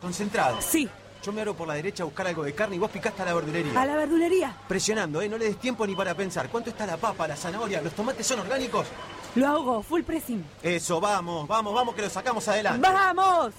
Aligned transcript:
Concentrado. 0.00 0.58
Sí, 0.60 0.88
Yo 1.22 1.32
me 1.32 1.42
abro 1.42 1.54
por 1.54 1.68
la 1.68 1.74
derecha 1.74 2.02
a 2.02 2.06
buscar 2.06 2.26
algo 2.26 2.42
de 2.44 2.54
carne 2.54 2.76
y 2.76 2.78
vos 2.78 2.90
picaste 2.90 3.20
a 3.20 3.26
la 3.26 3.34
verdulería. 3.34 3.78
a 3.78 3.84
la 3.84 3.94
verdulería. 3.96 4.56
Presionando, 4.66 5.20
¿eh? 5.20 5.28
No 5.28 5.36
le 5.36 5.44
des 5.46 5.58
tiempo 5.58 5.86
ni 5.86 5.94
para 5.94 6.14
pensar. 6.14 6.48
¿Cuánto 6.48 6.70
está 6.70 6.86
la 6.86 6.96
papa, 6.96 7.28
la 7.28 7.36
zanahoria? 7.36 7.82
¿Los 7.82 7.92
tomates 7.92 8.26
son 8.26 8.40
orgánicos? 8.40 8.86
Lo 9.34 9.46
hago, 9.46 9.82
full 9.82 10.02
pressing. 10.02 10.42
Eso, 10.62 10.98
vamos, 11.00 11.46
vamos, 11.46 11.74
vamos, 11.74 11.94
que 11.94 12.02
lo 12.02 12.08
sacamos 12.10 12.48
adelante. 12.48 12.80
¡Vamos! 12.80 13.52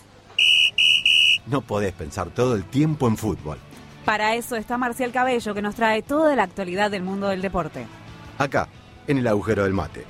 No 1.45 1.61
podés 1.61 1.93
pensar 1.93 2.29
todo 2.31 2.55
el 2.55 2.63
tiempo 2.65 3.07
en 3.07 3.15
fútbol. 3.17 3.57
Para 4.05 4.35
eso 4.35 4.55
está 4.55 4.77
Marcial 4.79 5.11
Cabello, 5.11 5.53
que 5.53 5.61
nos 5.61 5.75
trae 5.75 6.01
toda 6.01 6.35
la 6.35 6.43
actualidad 6.43 6.89
del 6.89 7.03
mundo 7.03 7.27
del 7.27 7.41
deporte. 7.43 7.85
Acá, 8.39 8.67
en 9.07 9.19
el 9.19 9.27
agujero 9.27 9.63
del 9.63 9.73
mate. 9.73 10.03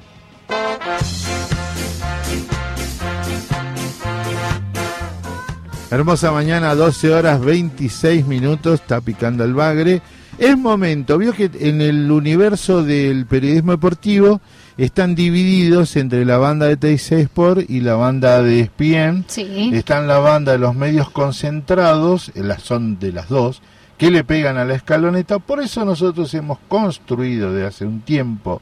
Hermosa 5.91 6.31
mañana, 6.31 6.73
12 6.73 7.13
horas 7.13 7.41
26 7.41 8.25
minutos, 8.25 8.79
está 8.79 9.01
picando 9.01 9.43
el 9.43 9.53
bagre. 9.53 10.01
Es 10.37 10.57
momento, 10.57 11.17
vio 11.17 11.33
que 11.33 11.51
en 11.59 11.81
el 11.81 12.09
universo 12.09 12.81
del 12.81 13.25
periodismo 13.25 13.73
deportivo 13.73 14.39
están 14.77 15.15
divididos 15.15 15.97
entre 15.97 16.23
la 16.23 16.37
banda 16.37 16.67
de 16.67 16.77
TIC 16.77 17.11
Sport 17.11 17.69
y 17.69 17.81
la 17.81 17.95
banda 17.95 18.41
de 18.41 18.61
ESPN. 18.61 19.25
Sí. 19.27 19.71
Están 19.73 20.07
la 20.07 20.19
banda 20.19 20.53
de 20.53 20.59
los 20.59 20.75
medios 20.75 21.09
concentrados, 21.09 22.31
eh, 22.35 22.41
las 22.41 22.63
son 22.63 22.97
de 22.97 23.11
las 23.11 23.27
dos, 23.27 23.61
que 23.97 24.11
le 24.11 24.23
pegan 24.23 24.57
a 24.57 24.63
la 24.63 24.75
escaloneta. 24.75 25.39
Por 25.39 25.59
eso 25.59 25.83
nosotros 25.83 26.33
hemos 26.33 26.59
construido 26.69 27.51
de 27.51 27.65
hace 27.65 27.83
un 27.83 27.99
tiempo, 27.99 28.61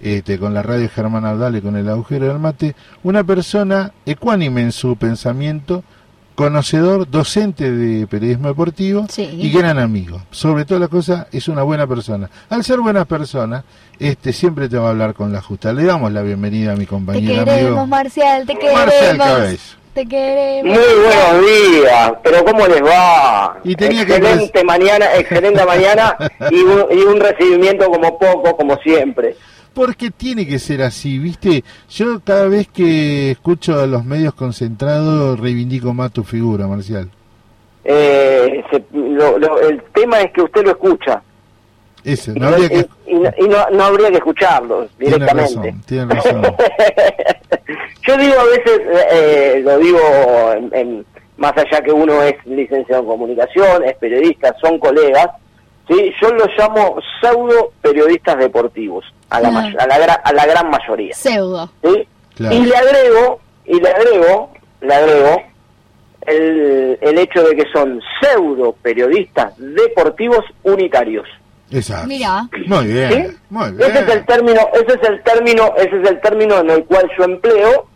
este, 0.00 0.38
con 0.38 0.54
la 0.54 0.62
radio 0.62 0.88
Germán 0.88 1.24
Aldale, 1.24 1.60
con 1.60 1.76
el 1.76 1.88
agujero 1.88 2.28
del 2.28 2.38
mate, 2.38 2.76
una 3.02 3.24
persona 3.24 3.92
ecuánime 4.06 4.62
en 4.62 4.70
su 4.70 4.94
pensamiento, 4.94 5.82
conocedor, 6.38 7.10
docente 7.10 7.68
de 7.72 8.06
periodismo 8.06 8.46
deportivo 8.46 9.06
Sí. 9.08 9.28
y 9.32 9.50
gran 9.50 9.76
amigo. 9.76 10.20
Sobre 10.30 10.64
toda 10.64 10.78
la 10.78 10.86
cosa, 10.86 11.26
es 11.32 11.48
una 11.48 11.64
buena 11.64 11.84
persona. 11.84 12.30
Al 12.48 12.62
ser 12.62 12.78
buena 12.78 13.04
persona, 13.04 13.64
este, 13.98 14.32
siempre 14.32 14.68
te 14.68 14.76
va 14.78 14.86
a 14.86 14.90
hablar 14.90 15.14
con 15.14 15.32
la 15.32 15.42
justa. 15.42 15.72
Le 15.72 15.82
damos 15.82 16.12
la 16.12 16.22
bienvenida 16.22 16.74
a 16.74 16.76
mi 16.76 16.84
Te 16.84 16.86
compañero 16.86 17.44
queremos, 17.44 17.70
amigo 17.70 17.86
Marcial, 17.88 18.46
te 18.46 18.54
Marcial 18.54 18.86
queremos. 19.00 19.26
Cabello. 19.26 19.58
Te 19.94 20.06
queremos. 20.06 20.78
Muy 20.78 21.04
buenos 21.04 21.44
días, 21.44 22.12
pero 22.22 22.44
¿cómo 22.44 22.68
les 22.68 22.82
va? 22.84 23.58
Y 23.64 23.74
tenía 23.74 24.06
que 24.06 24.14
excelente 24.14 24.62
mañana, 24.62 25.06
excelente 25.16 25.64
mañana 25.64 26.16
y 26.52 26.60
un, 26.60 26.84
y 26.96 27.02
un 27.02 27.18
recibimiento 27.18 27.90
como 27.90 28.16
poco, 28.16 28.56
como 28.56 28.76
siempre. 28.76 29.34
Porque 29.78 30.10
tiene 30.10 30.44
que 30.44 30.58
ser 30.58 30.82
así, 30.82 31.18
¿viste? 31.20 31.62
Yo 31.88 32.18
cada 32.24 32.48
vez 32.48 32.66
que 32.66 33.30
escucho 33.30 33.78
a 33.78 33.86
los 33.86 34.04
medios 34.04 34.34
concentrados 34.34 35.38
reivindico 35.38 35.94
más 35.94 36.10
tu 36.10 36.24
figura, 36.24 36.66
Marcial. 36.66 37.08
Eh, 37.84 38.64
se- 38.72 38.82
lo- 38.92 39.38
lo- 39.38 39.60
el 39.60 39.80
tema 39.94 40.20
es 40.20 40.32
que 40.32 40.42
usted 40.42 40.64
lo 40.64 40.72
escucha 40.72 41.22
Ese, 42.02 42.32
y, 42.32 42.34
no 42.34 42.50
no, 42.50 42.56
habría 42.56 42.68
que... 42.70 42.88
y- 43.06 43.12
y 43.12 43.14
no- 43.20 43.30
y 43.38 43.48
no- 43.48 43.70
no 43.70 43.84
habría 43.84 44.10
que 44.10 44.16
escucharlo 44.16 44.88
Tiene 44.98 45.14
directamente. 45.14 45.54
razón, 45.56 45.82
tiene 45.86 46.14
razón. 46.14 46.42
Yo 48.06 48.16
digo 48.16 48.34
a 48.40 48.44
veces, 48.46 48.80
eh, 49.12 49.60
lo 49.64 49.78
digo 49.78 50.00
en- 50.56 50.70
en- 50.74 51.06
más 51.36 51.52
allá 51.56 51.80
que 51.82 51.92
uno 51.92 52.20
es 52.24 52.34
licenciado 52.46 53.02
en 53.02 53.08
comunicación, 53.08 53.84
es 53.84 53.94
periodista, 53.98 54.52
son 54.60 54.80
colegas, 54.80 55.28
¿sí? 55.88 56.12
yo 56.20 56.32
los 56.32 56.48
llamo 56.58 56.98
pseudo 57.20 57.70
periodistas 57.80 58.38
deportivos, 58.38 59.04
a 59.30 59.40
la, 59.40 59.48
Ah. 59.48 59.72
a 59.78 59.86
la, 59.86 59.98
gra- 59.98 60.20
a 60.24 60.32
la 60.32 60.46
gran 60.46 60.70
mayoría. 60.70 61.14
Pseudo. 61.14 61.70
¿sí? 61.82 62.06
Claro. 62.36 62.54
Y 62.56 62.60
le 62.66 62.76
agrego, 62.76 63.40
y 63.66 63.80
le 63.80 63.88
agrego, 63.90 64.50
le 64.80 64.94
agrego 64.94 65.42
el, 66.26 66.98
el 67.00 67.18
hecho 67.18 67.42
de 67.42 67.56
que 67.56 67.64
son 67.72 68.00
pseudo 68.20 68.74
periodistas 68.82 69.52
deportivos 69.56 70.44
unitarios. 70.62 71.26
Exacto. 71.70 72.06
Mira. 72.08 72.48
Muy 72.66 72.86
bien, 72.86 73.10
¿Sí? 73.30 73.36
muy 73.50 73.70
bien. 73.72 73.90
Ese 73.90 74.00
es 74.00 74.08
el 74.08 74.26
término, 74.26 74.60
ese 74.72 74.98
es 75.00 75.08
el 75.08 75.22
término, 75.22 75.72
ese 75.76 76.00
es 76.02 76.10
el 76.10 76.20
término 76.20 76.58
en 76.60 76.70
el 76.70 76.84
cual 76.84 77.10
yo 77.16 77.24
empleo 77.24 77.86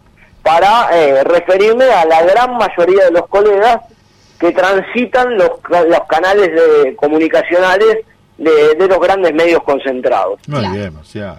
para 0.43 0.89
eh, 0.93 1.25
referirme 1.25 1.85
a 1.85 2.05
la 2.05 2.23
gran 2.25 2.57
mayoría 2.59 3.05
de 3.07 3.11
los 3.13 3.27
colegas 3.29 3.79
que 4.39 4.51
transitan 4.53 5.37
los, 5.39 5.51
ca- 5.63 5.85
los 5.85 6.01
canales 6.09 6.49
de, 6.53 6.97
comunicacionales 6.97 7.99
de, 8.43 8.75
de 8.79 8.89
los 8.89 9.01
grandes 9.01 9.33
medios 9.35 9.63
concentrados. 9.63 10.39
Muy 10.47 10.61
Claro. 10.61 10.75
bien, 10.75 10.95
Marcial. 10.95 11.39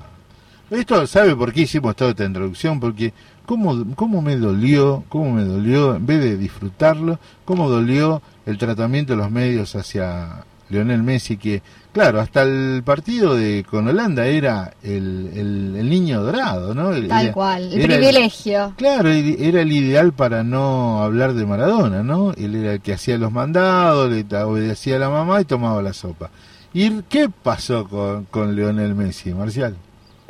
Esto, 0.72 1.06
¿sabe 1.06 1.36
por 1.36 1.54
qué 1.54 1.62
hicimos 1.62 1.96
toda 1.96 2.12
esta 2.12 2.26
introducción? 2.26 2.80
Porque 2.80 3.14
cómo, 3.46 3.86
cómo 3.96 4.22
me 4.22 4.38
dolió, 4.38 5.04
cómo 5.10 5.32
me 5.32 5.44
dolió, 5.44 5.96
en 5.96 6.06
vez 6.06 6.20
de 6.22 6.38
disfrutarlo, 6.38 7.20
cómo 7.46 7.70
dolió 7.70 8.22
el 8.46 8.58
tratamiento 8.58 9.14
de 9.14 9.18
los 9.18 9.30
medios 9.30 9.76
hacia 9.76 10.44
Lionel 10.70 11.04
Messi, 11.04 11.38
que, 11.38 11.62
claro, 11.92 12.20
hasta 12.20 12.42
el 12.42 12.82
partido 12.84 13.36
de 13.36 13.64
con 13.70 13.88
Holanda 13.88 14.26
era 14.26 14.74
el, 14.82 15.30
el, 15.36 15.76
el 15.78 15.90
niño 15.90 16.24
dorado, 16.24 16.74
¿no? 16.74 16.92
El- 16.92 17.08
Tal 17.08 17.26
era- 17.26 17.34
cual. 17.34 17.72
El 17.72 17.86
privilegio. 17.86 18.74
Claro, 18.76 19.10
era 19.10 19.62
el 19.62 19.72
ideal 19.72 20.14
para 20.14 20.44
no 20.44 21.04
hablar 21.04 21.34
de 21.36 21.46
Maradona, 21.46 22.02
¿no? 22.02 22.32
Él 22.36 22.56
era 22.56 22.74
el 22.74 22.82
que 22.82 22.94
hacía 22.94 23.20
los 23.20 23.32
mandados, 23.32 24.10
le 24.12 24.26
obedecía 24.44 24.96
a 24.96 25.00
la 25.00 25.10
mamá 25.10 25.42
y 25.42 25.46
tomaba 25.46 25.84
la 25.84 25.94
sopa. 25.94 26.32
¿Y 26.74 27.02
qué 27.04 27.28
pasó 27.44 27.88
con, 27.88 28.26
con 28.26 28.56
Lionel 28.56 28.96
Messi, 28.96 29.34
Marcial? 29.34 29.76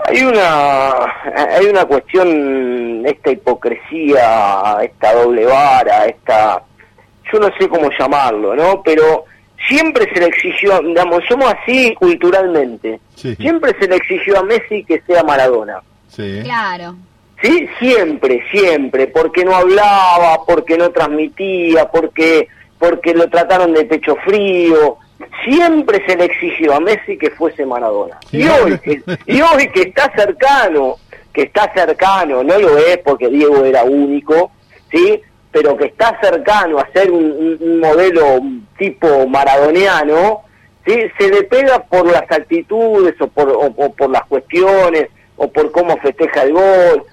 Hay 0.05 0.21
una, 0.23 0.91
hay 1.57 1.65
una 1.67 1.85
cuestión, 1.85 3.05
esta 3.05 3.31
hipocresía, 3.31 4.77
esta 4.83 5.13
doble 5.13 5.45
vara, 5.45 6.05
esta, 6.05 6.61
yo 7.31 7.39
no 7.39 7.49
sé 7.57 7.69
cómo 7.69 7.89
llamarlo, 7.97 8.55
¿no? 8.55 8.81
Pero 8.83 9.23
siempre 9.69 10.09
se 10.13 10.19
le 10.19 10.25
exigió, 10.27 10.79
digamos, 10.81 11.21
somos 11.29 11.53
así 11.53 11.93
culturalmente, 11.95 12.99
Sí. 13.15 13.33
siempre 13.35 13.73
se 13.79 13.87
le 13.87 13.95
exigió 13.95 14.39
a 14.39 14.43
Messi 14.43 14.83
que 14.83 15.01
sea 15.07 15.23
Maradona. 15.23 15.81
Sí. 16.09 16.41
Claro. 16.43 16.95
Sí, 17.41 17.67
siempre, 17.79 18.43
siempre, 18.51 19.07
porque 19.07 19.45
no 19.45 19.55
hablaba, 19.55 20.43
porque 20.45 20.77
no 20.77 20.89
transmitía, 20.91 21.87
porque 21.89 22.47
porque 22.79 23.13
lo 23.13 23.29
trataron 23.29 23.73
de 23.73 23.85
pecho 23.85 24.17
frío. 24.25 24.97
Siempre 25.43 26.03
se 26.07 26.15
le 26.15 26.25
exigió 26.25 26.73
a 26.75 26.79
Messi 26.79 27.17
que 27.17 27.29
fuese 27.31 27.65
Maradona. 27.65 28.17
Y 28.31 28.47
hoy, 28.47 28.77
que, 28.79 29.01
y 29.25 29.41
hoy 29.41 29.67
que 29.73 29.81
está 29.83 30.11
cercano, 30.15 30.95
que 31.33 31.43
está 31.43 31.71
cercano, 31.73 32.43
no 32.43 32.57
lo 32.59 32.77
es 32.77 32.97
porque 32.99 33.27
Diego 33.29 33.63
era 33.65 33.83
único, 33.83 34.51
¿sí? 34.91 35.21
Pero 35.51 35.75
que 35.77 35.85
está 35.85 36.17
cercano 36.21 36.79
a 36.79 36.87
ser 36.93 37.11
un, 37.11 37.23
un- 37.25 37.57
un 37.61 37.79
modelo 37.79 38.39
tipo 38.77 39.27
maradoniano, 39.27 40.41
¿sí? 40.85 40.93
Se 41.19 41.29
le 41.29 41.43
pega 41.43 41.79
por 41.83 42.05
las 42.11 42.23
actitudes 42.23 43.15
o 43.21 43.27
por, 43.27 43.49
o- 43.49 43.73
o 43.75 43.93
por 43.93 44.09
las 44.09 44.23
cuestiones 44.25 45.07
o 45.37 45.47
por 45.51 45.71
cómo 45.71 45.97
festeja 45.97 46.43
el 46.43 46.53
gol. 46.53 47.03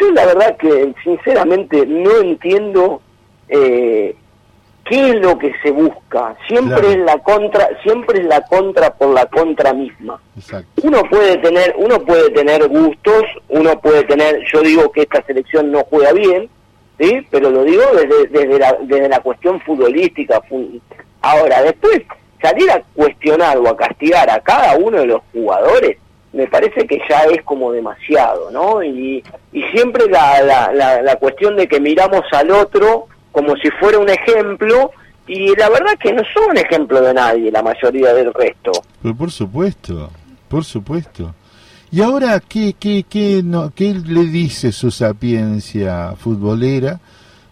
Yo 0.00 0.10
la 0.12 0.24
verdad 0.26 0.56
que 0.56 0.92
sinceramente 1.04 1.84
no 1.86 2.20
entiendo 2.20 3.02
eh, 3.48 4.14
qué 4.84 5.10
es 5.10 5.14
lo 5.16 5.38
que 5.38 5.52
se 5.62 5.70
busca. 5.70 6.34
Siempre 6.48 6.80
Claro. 6.80 6.90
es 6.90 6.98
la 6.98 7.18
contra, 7.18 7.68
siempre 7.82 8.20
es 8.20 8.26
la 8.26 8.40
contra 8.42 8.92
por 8.94 9.10
la 9.10 9.26
contra 9.26 9.72
misma. 9.72 10.20
Exacto. 10.36 10.68
Uno 10.82 11.02
puede 11.10 11.38
tener, 11.38 11.74
uno 11.78 11.98
puede 12.00 12.30
tener 12.30 12.66
gustos, 12.68 13.24
uno 13.48 13.78
puede 13.80 14.04
tener, 14.04 14.40
yo 14.52 14.60
digo 14.62 14.90
que 14.92 15.02
esta 15.02 15.22
selección 15.24 15.70
no 15.70 15.84
juega 15.88 16.12
bien, 16.12 16.48
sí, 16.98 17.26
pero 17.30 17.50
lo 17.50 17.64
digo 17.64 17.82
desde, 17.94 18.26
desde 18.28 18.58
la, 18.58 18.76
desde 18.82 19.08
la 19.08 19.20
cuestión 19.20 19.60
futbolística. 19.60 20.40
fu- 20.48 20.80
Ahora, 21.20 21.62
después 21.62 22.02
salir 22.42 22.68
a 22.70 22.82
cuestionar 22.94 23.56
o 23.58 23.68
a 23.68 23.76
castigar 23.76 24.28
a 24.28 24.40
cada 24.40 24.76
uno 24.76 24.98
de 24.98 25.06
los 25.06 25.20
jugadores, 25.32 25.96
me 26.32 26.46
parece 26.48 26.86
que 26.86 26.98
ya 27.08 27.20
es 27.24 27.42
como 27.42 27.70
demasiado, 27.72 28.50
¿no? 28.50 28.82
Y, 28.82 29.22
y 29.52 29.62
siempre 29.74 30.06
la, 30.08 30.42
la, 30.42 30.72
la, 30.72 31.02
la 31.02 31.16
cuestión 31.16 31.56
de 31.56 31.68
que 31.68 31.78
miramos 31.78 32.22
al 32.32 32.50
otro 32.50 33.06
como 33.32 33.56
si 33.56 33.70
fuera 33.80 33.98
un 33.98 34.08
ejemplo, 34.08 34.92
y 35.26 35.54
la 35.56 35.68
verdad 35.68 35.92
que 36.00 36.12
no 36.12 36.22
son 36.34 36.56
ejemplo 36.56 37.00
de 37.00 37.14
nadie 37.14 37.50
la 37.50 37.62
mayoría 37.62 38.12
del 38.12 38.32
resto. 38.34 38.72
Pero 39.02 39.14
por 39.16 39.30
supuesto, 39.30 40.10
por 40.48 40.64
supuesto. 40.64 41.34
¿Y 41.90 42.00
ahora 42.00 42.40
qué, 42.40 42.74
qué, 42.78 43.04
qué, 43.08 43.42
no, 43.44 43.72
qué 43.74 43.94
le 43.94 44.24
dice 44.24 44.72
su 44.72 44.90
sapiencia 44.90 46.14
futbolera 46.16 47.00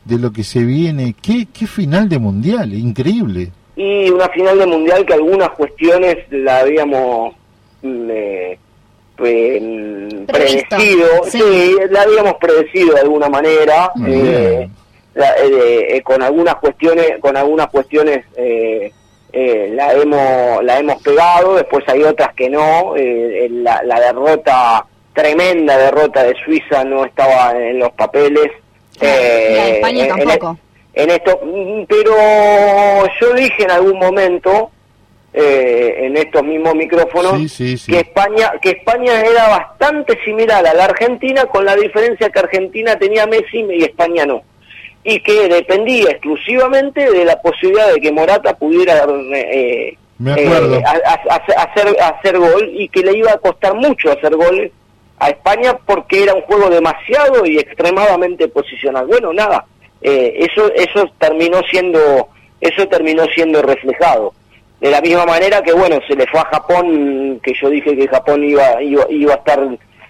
de 0.04 0.18
lo 0.18 0.32
que 0.32 0.44
se 0.44 0.64
viene? 0.64 1.14
¿Qué, 1.20 1.46
qué 1.52 1.66
final 1.66 2.08
de 2.08 2.18
mundial? 2.18 2.72
Increíble. 2.72 3.50
y 3.76 4.10
una 4.10 4.28
final 4.30 4.58
de 4.58 4.66
mundial 4.66 5.04
que 5.04 5.14
algunas 5.14 5.50
cuestiones 5.50 6.16
la 6.30 6.60
habíamos 6.60 7.34
mm, 7.82 8.10
eh, 8.10 8.58
mm, 9.18 10.24
predecido, 10.24 11.06
sí. 11.24 11.38
sí. 11.38 11.76
la 11.90 12.02
habíamos 12.02 12.34
predecido 12.40 12.94
de 12.94 13.00
alguna 13.00 13.28
manera, 13.28 13.90
Muy 13.94 14.12
eh, 14.12 14.70
eh, 15.14 15.86
eh, 15.96 16.02
con 16.02 16.22
algunas 16.22 16.56
cuestiones, 16.56 17.18
con 17.20 17.36
algunas 17.36 17.68
cuestiones 17.68 18.24
eh, 18.36 18.92
eh, 19.32 19.70
la 19.74 19.92
hemos 19.92 20.62
la 20.64 20.78
hemos 20.78 21.00
pegado, 21.02 21.56
después 21.56 21.84
hay 21.88 22.02
otras 22.02 22.34
que 22.34 22.48
no, 22.50 22.94
la, 22.96 23.82
la 23.84 24.00
derrota 24.00 24.86
tremenda 25.12 25.76
derrota 25.76 26.22
de 26.24 26.34
Suiza 26.44 26.84
no 26.84 27.04
estaba 27.04 27.52
en 27.56 27.78
los 27.78 27.90
papeles. 27.92 28.48
La 29.00 29.08
de 29.08 29.70
España 29.76 30.04
en- 30.06 30.08
tampoco. 30.16 30.58
en 30.94 31.10
esto, 31.10 31.40
mm, 31.44 31.84
pero 31.88 32.12
yo 33.20 33.34
dije 33.34 33.62
en 33.64 33.70
algún 33.70 33.98
momento 33.98 34.70
eh, 35.32 35.94
en 36.06 36.16
estos 36.16 36.42
mismos 36.42 36.74
micrófonos 36.74 37.34
Sí, 37.38 37.48
sí, 37.48 37.78
sí. 37.78 37.92
que 37.92 38.00
España 38.00 38.52
que 38.60 38.70
España 38.70 39.20
era 39.20 39.48
bastante 39.48 40.18
similar 40.24 40.66
a 40.66 40.74
la 40.74 40.84
Argentina 40.86 41.46
con 41.46 41.64
la 41.64 41.76
diferencia 41.76 42.30
que 42.30 42.38
Argentina 42.40 42.96
tenía 42.98 43.26
Messi 43.26 43.64
y 43.70 43.84
España 43.84 44.26
no 44.26 44.42
y 45.02 45.20
que 45.20 45.48
dependía 45.48 46.10
exclusivamente 46.10 47.10
de 47.10 47.24
la 47.24 47.40
posibilidad 47.40 47.92
de 47.92 48.00
que 48.00 48.12
Morata 48.12 48.54
pudiera 48.56 49.04
eh, 49.34 49.96
Me 50.18 50.32
eh, 50.32 50.82
a- 50.84 51.10
a- 51.12 51.34
a- 51.34 51.62
hacer 51.64 51.96
hacer 52.00 52.38
gol 52.38 52.70
y 52.74 52.88
que 52.88 53.02
le 53.02 53.16
iba 53.16 53.32
a 53.32 53.38
costar 53.38 53.74
mucho 53.74 54.12
hacer 54.12 54.36
goles 54.36 54.70
a 55.18 55.30
España 55.30 55.76
porque 55.86 56.22
era 56.24 56.34
un 56.34 56.42
juego 56.42 56.68
demasiado 56.68 57.46
y 57.46 57.58
extremadamente 57.58 58.48
posicional. 58.48 59.06
Bueno, 59.06 59.32
nada, 59.32 59.64
eh, 60.02 60.34
eso 60.50 60.70
eso 60.74 61.10
terminó 61.18 61.60
siendo 61.70 62.28
eso 62.60 62.86
terminó 62.88 63.24
siendo 63.34 63.62
reflejado. 63.62 64.34
De 64.80 64.90
la 64.90 65.00
misma 65.00 65.24
manera 65.26 65.62
que 65.62 65.72
bueno, 65.72 65.98
se 66.06 66.14
le 66.14 66.26
fue 66.26 66.40
a 66.40 66.44
Japón, 66.46 67.38
que 67.42 67.52
yo 67.54 67.68
dije 67.70 67.96
que 67.96 68.08
Japón 68.08 68.44
iba 68.44 68.82
iba, 68.82 69.04
iba 69.10 69.32
a 69.34 69.36
estar 69.36 69.60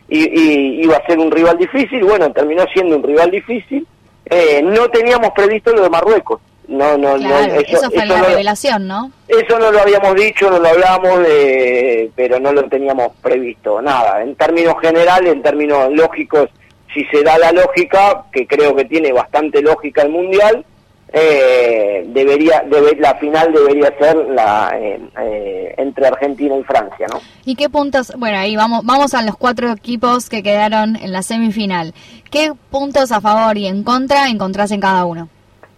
iba 0.08 0.96
a 0.96 1.06
ser 1.06 1.18
un 1.20 1.30
rival 1.30 1.56
difícil, 1.58 2.02
bueno, 2.02 2.32
terminó 2.32 2.64
siendo 2.72 2.96
un 2.96 3.02
rival 3.04 3.30
difícil. 3.30 3.86
Eh, 4.26 4.60
no 4.62 4.88
teníamos 4.90 5.30
previsto 5.30 5.72
lo 5.72 5.82
de 5.82 5.90
Marruecos. 5.90 6.40
No, 6.68 6.96
no, 6.96 7.16
Claro, 7.16 7.46
no, 7.54 7.60
eso, 7.60 7.90
fue 7.90 7.96
eso 7.98 8.04
la 8.06 8.18
no- 8.18 8.24
revelación, 8.26 8.86
¿no? 8.86 9.10
eso 9.26 9.58
no 9.58 9.72
lo 9.72 9.80
habíamos 9.80 10.14
dicho, 10.14 10.48
no 10.48 10.60
lo 10.60 10.68
hablamos, 10.68 11.18
eh, 11.26 12.10
pero 12.14 12.38
no 12.38 12.52
lo 12.52 12.62
teníamos 12.68 13.08
previsto. 13.20 13.82
Nada, 13.82 14.22
en 14.22 14.36
términos 14.36 14.74
generales, 14.80 15.32
en 15.32 15.42
términos 15.42 15.90
lógicos, 15.92 16.48
si 16.94 17.04
se 17.06 17.24
da 17.24 17.38
la 17.38 17.50
lógica, 17.50 18.22
que 18.32 18.46
creo 18.46 18.76
que 18.76 18.84
tiene 18.84 19.12
bastante 19.12 19.60
lógica 19.62 20.02
el 20.02 20.10
Mundial, 20.10 20.64
eh, 21.12 22.04
debería, 22.08 22.62
debe- 22.68 22.96
la 22.98 23.14
final 23.16 23.52
debería 23.52 23.92
ser 23.98 24.16
la 24.28 24.70
eh, 24.74 25.00
eh, 25.20 25.74
entre 25.78 26.06
Argentina 26.06 26.56
y 26.56 26.62
Francia, 26.64 27.06
¿no? 27.10 27.20
¿Y 27.44 27.54
qué 27.56 27.68
puntos? 27.68 28.12
Bueno, 28.16 28.38
ahí 28.38 28.56
vamos, 28.56 28.82
vamos 28.84 29.14
a 29.14 29.22
los 29.22 29.36
cuatro 29.36 29.70
equipos 29.72 30.28
que 30.28 30.42
quedaron 30.42 30.96
en 30.96 31.12
la 31.12 31.22
semifinal. 31.22 31.94
¿Qué 32.30 32.52
puntos 32.70 33.10
a 33.12 33.20
favor 33.20 33.56
y 33.58 33.66
en 33.66 33.82
contra 33.82 34.28
encontrás 34.28 34.70
en 34.70 34.80
cada 34.80 35.04
uno? 35.04 35.28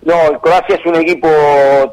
No, 0.05 0.15
Croacia 0.41 0.77
es 0.77 0.85
un 0.85 0.97
equipo 0.97 1.29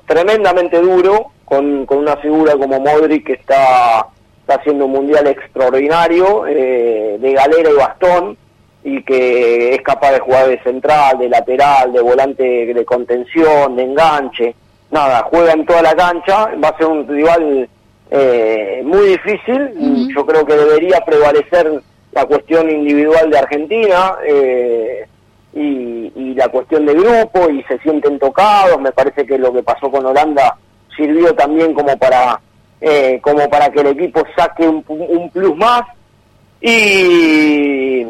tremendamente 0.07 0.79
duro, 0.81 1.27
con, 1.45 1.85
con 1.85 1.99
una 1.99 2.17
figura 2.17 2.53
como 2.53 2.79
Modric 2.79 3.25
que 3.27 3.33
está, 3.33 4.05
está 4.41 4.55
haciendo 4.55 4.85
un 4.85 4.91
mundial 4.93 5.27
extraordinario, 5.27 6.45
eh, 6.47 7.17
de 7.19 7.33
galera 7.33 7.69
y 7.69 7.75
bastón, 7.75 8.37
y 8.83 9.03
que 9.03 9.75
es 9.75 9.81
capaz 9.81 10.11
de 10.11 10.19
jugar 10.19 10.47
de 10.47 10.61
central, 10.63 11.19
de 11.19 11.29
lateral, 11.29 11.91
de 11.91 12.01
volante 12.01 12.43
de 12.43 12.85
contención, 12.85 13.75
de 13.75 13.83
enganche. 13.83 14.55
Nada, 14.91 15.27
juega 15.29 15.53
en 15.53 15.65
toda 15.65 15.81
la 15.81 15.95
cancha, 15.95 16.49
va 16.63 16.69
a 16.69 16.77
ser 16.77 16.87
un 16.87 17.07
rival 17.07 17.69
eh, 18.11 18.81
muy 18.83 19.07
difícil. 19.07 19.71
Ujú. 19.75 20.09
Yo 20.15 20.25
creo 20.25 20.45
que 20.45 20.55
debería 20.55 20.99
prevalecer 21.05 21.81
la 22.11 22.25
cuestión 22.25 22.69
individual 22.69 23.29
de 23.29 23.37
Argentina. 23.37 24.15
eh, 24.25 25.05
y, 25.53 26.11
y 26.15 26.33
la 26.35 26.47
cuestión 26.49 26.85
de 26.85 26.93
grupo 26.93 27.49
y 27.49 27.63
se 27.63 27.79
sienten 27.79 28.19
tocados 28.19 28.79
me 28.79 28.91
parece 28.91 29.25
que 29.25 29.37
lo 29.37 29.51
que 29.51 29.63
pasó 29.63 29.89
con 29.89 30.05
Holanda 30.05 30.55
sirvió 30.95 31.33
también 31.33 31.73
como 31.73 31.97
para 31.97 32.39
eh, 32.79 33.19
como 33.21 33.49
para 33.49 33.69
que 33.71 33.81
el 33.81 33.87
equipo 33.87 34.21
saque 34.37 34.67
un, 34.67 34.83
un 34.87 35.29
plus 35.31 35.55
más 35.57 35.81
y 36.61 38.05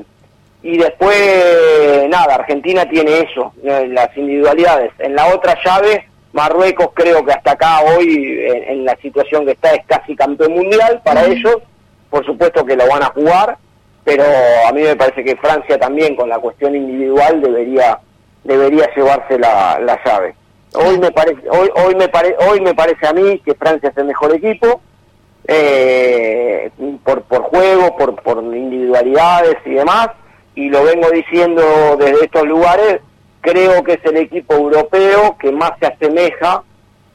y 0.62 0.78
después 0.78 2.08
nada 2.10 2.36
Argentina 2.36 2.88
tiene 2.90 3.20
eso 3.20 3.54
las 3.64 4.16
individualidades. 4.18 4.92
En 5.00 5.16
la 5.16 5.34
otra 5.34 5.58
llave 5.64 6.06
Marruecos 6.34 6.90
creo 6.94 7.26
que 7.26 7.32
hasta 7.32 7.52
acá 7.52 7.82
hoy 7.82 8.40
en, 8.46 8.64
en 8.64 8.86
la 8.86 8.96
situación 8.98 9.46
que 9.46 9.52
está 9.52 9.74
es 9.74 9.86
casi 9.86 10.16
campeón 10.16 10.54
mundial 10.54 11.02
para 11.04 11.26
ellos. 11.26 11.58
Por 12.10 12.26
supuesto 12.26 12.66
que 12.66 12.76
lo 12.76 12.88
van 12.88 13.04
a 13.04 13.08
jugar 13.08 13.58
pero 14.10 14.24
a 14.68 14.72
mí 14.72 14.82
me 14.82 14.96
parece 14.96 15.24
que 15.24 15.36
Francia 15.36 15.78
también 15.78 16.16
con 16.16 16.30
la 16.30 16.40
cuestión 16.40 16.76
individual 16.76 17.42
debería 17.42 18.00
debería 18.44 18.90
llevarse 18.96 19.38
la, 19.38 19.80
la 19.80 20.00
llave. 20.04 20.34
Hoy 20.74 20.98
me 20.98 21.12
parece 21.12 21.42
hoy 21.50 21.70
hoy 21.76 21.96
me 21.96 22.08
pare, 22.08 22.36
hoy 22.50 22.60
me 22.62 22.74
parece 22.74 23.06
a 23.08 23.14
mí 23.14 23.40
que 23.40 23.54
Francia 23.54 23.90
es 23.90 23.98
el 23.98 24.06
mejor 24.06 24.34
equipo 24.34 24.82
eh, 25.48 26.72
por 27.04 27.22
por 27.24 27.44
juego, 27.44 27.96
por 27.98 28.16
por 28.24 28.44
individualidades 28.44 29.58
y 29.66 29.72
demás 29.72 30.10
y 30.60 30.70
lo 30.70 30.84
vengo 30.84 31.10
diciendo 31.12 31.64
desde 31.98 32.26
estos 32.26 32.46
lugares, 32.48 33.00
creo 33.42 33.82
que 33.84 33.94
es 33.94 34.06
el 34.06 34.18
equipo 34.18 34.54
europeo 34.56 35.38
que 35.40 35.52
más 35.52 35.72
se 35.80 35.88
asemeja 35.88 36.64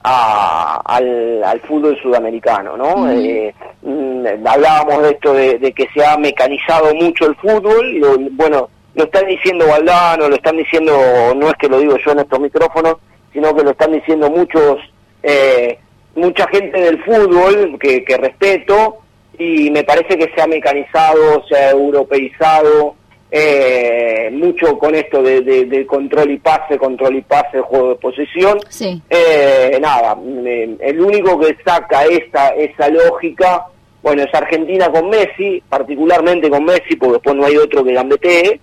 a- 0.02 0.80
al, 0.84 1.42
al 1.44 1.60
fútbol 1.60 1.98
sudamericano, 2.02 2.76
¿no? 2.76 3.10
Eh, 3.10 3.54
mm, 3.82 4.26
hablábamos 4.46 5.02
de 5.02 5.10
esto 5.10 5.32
de, 5.34 5.58
de 5.58 5.72
que 5.72 5.86
se 5.94 6.04
ha 6.04 6.16
mecanizado 6.16 6.94
mucho 6.94 7.26
el 7.26 7.34
fútbol, 7.36 7.92
lo- 7.98 8.18
bueno, 8.32 8.68
lo 8.94 9.04
están 9.04 9.26
diciendo 9.26 9.66
Valdano, 9.66 10.28
lo 10.28 10.36
están 10.36 10.56
diciendo, 10.56 10.92
no 11.36 11.48
es 11.48 11.54
que 11.54 11.68
lo 11.68 11.78
digo 11.80 11.96
yo 12.04 12.12
en 12.12 12.20
estos 12.20 12.40
micrófonos, 12.40 12.96
sino 13.32 13.54
que 13.54 13.62
lo 13.64 13.70
están 13.70 13.92
diciendo 13.92 14.30
muchos, 14.30 14.78
eh, 15.22 15.78
mucha 16.14 16.46
gente 16.48 16.80
del 16.80 17.02
fútbol 17.02 17.78
que, 17.80 18.04
que 18.04 18.16
respeto, 18.16 18.98
y 19.38 19.70
me 19.70 19.82
parece 19.84 20.16
que 20.16 20.30
se 20.34 20.40
ha 20.42 20.46
mecanizado, 20.46 21.42
se 21.48 21.56
ha 21.56 21.70
europeizado, 21.72 22.94
eh, 23.30 24.30
mucho 24.32 24.78
con 24.78 24.94
esto 24.94 25.22
de, 25.22 25.40
de- 25.40 25.64
de 25.66 25.86
control 25.86 26.30
y 26.30 26.38
pase, 26.38 26.78
control 26.78 27.16
y 27.16 27.22
pase, 27.22 27.60
juego 27.60 27.90
de 27.90 27.94
posición. 27.96 28.58
Sí. 28.68 29.00
Eh, 29.10 29.78
nada, 29.80 30.14
mm, 30.14 30.76
el 30.80 31.00
único 31.00 31.38
que 31.40 31.56
saca 31.64 32.04
esa, 32.04 32.48
esa 32.50 32.88
lógica, 32.88 33.66
bueno, 34.02 34.22
es 34.22 34.34
Argentina 34.34 34.90
con 34.90 35.08
Messi, 35.08 35.62
particularmente 35.68 36.50
con 36.50 36.64
Messi, 36.64 36.94
porque 36.96 37.14
después 37.14 37.34
no 37.36 37.46
hay 37.46 37.56
otro 37.56 37.82
que 37.82 37.94
gambetee, 37.94 38.60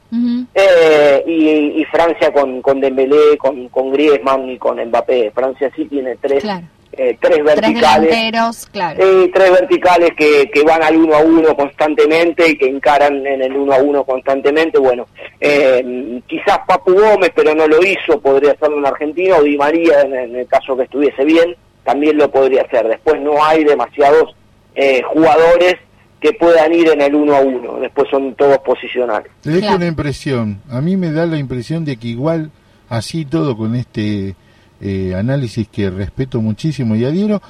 eh, 0.53 1.23
y, 1.25 1.81
y 1.81 1.85
Francia 1.85 2.31
con, 2.31 2.61
con 2.61 2.79
Dembélé, 2.79 3.37
con, 3.37 3.67
con 3.69 3.91
Griezmann 3.91 4.49
y 4.49 4.57
con 4.57 4.79
Mbappé. 4.79 5.31
Francia 5.31 5.71
sí 5.75 5.85
tiene 5.85 6.15
tres, 6.21 6.43
Claro. 6.43 6.65
Eh, 6.93 7.17
tres 7.19 7.37
Tres 7.37 7.43
verticales. 7.45 8.09
delanteros, 8.09 8.65
claro. 8.71 8.99
Eh, 9.03 9.31
tres 9.33 9.51
verticales 9.51 10.09
que, 10.17 10.49
que 10.53 10.63
van 10.63 10.83
al 10.83 10.97
uno 10.97 11.15
a 11.15 11.19
uno 11.19 11.55
constantemente 11.55 12.49
y 12.49 12.57
que 12.57 12.67
encaran 12.67 13.25
en 13.25 13.41
el 13.41 13.55
uno 13.55 13.73
a 13.73 13.77
uno 13.77 14.03
constantemente. 14.03 14.77
Bueno, 14.79 15.07
eh, 15.39 16.21
quizás 16.27 16.59
Papu 16.67 16.93
Gómez, 16.93 17.31
pero 17.35 17.55
no 17.55 17.67
lo 17.67 17.81
hizo, 17.83 18.19
podría 18.21 18.51
hacerlo 18.51 18.77
en 18.79 18.85
Argentina, 18.85 19.37
o 19.37 19.43
Di 19.43 19.57
María, 19.57 20.01
en, 20.01 20.13
en 20.15 20.35
el 20.35 20.47
caso 20.47 20.75
que 20.77 20.83
estuviese 20.83 21.23
bien, 21.25 21.55
también 21.83 22.17
lo 22.17 22.29
podría 22.29 22.63
hacer. 22.63 22.87
Después 22.87 23.19
no 23.21 23.43
hay 23.43 23.63
demasiados 23.63 24.35
eh, 24.75 25.01
jugadores 25.03 25.75
que 26.19 26.33
puedan 26.33 26.71
ir 26.73 26.87
en 26.89 27.01
el 27.01 27.15
uno 27.15 27.35
a 27.35 27.39
uno, 27.41 27.79
después 27.79 28.07
son 28.11 28.35
todos 28.35 28.59
posicionales. 28.59 29.31
Te 29.41 29.49
dejo 29.49 29.61
Claro. 29.61 29.77
una 29.77 29.87
impresión. 29.87 30.61
A 30.69 30.79
mí 30.79 30.95
me 30.95 31.11
da 31.11 31.25
la 31.25 31.37
impresión 31.37 31.83
de 31.83 31.97
que 31.97 32.09
igual, 32.09 32.51
así 32.89 33.25
todo 33.25 33.57
con 33.57 33.75
este 33.75 34.35
eh, 34.81 35.13
análisis 35.15 35.67
que 35.67 35.89
respeto 35.89 36.41
muchísimo 36.41 36.95
y 36.95 37.05
adhiero, 37.05 37.41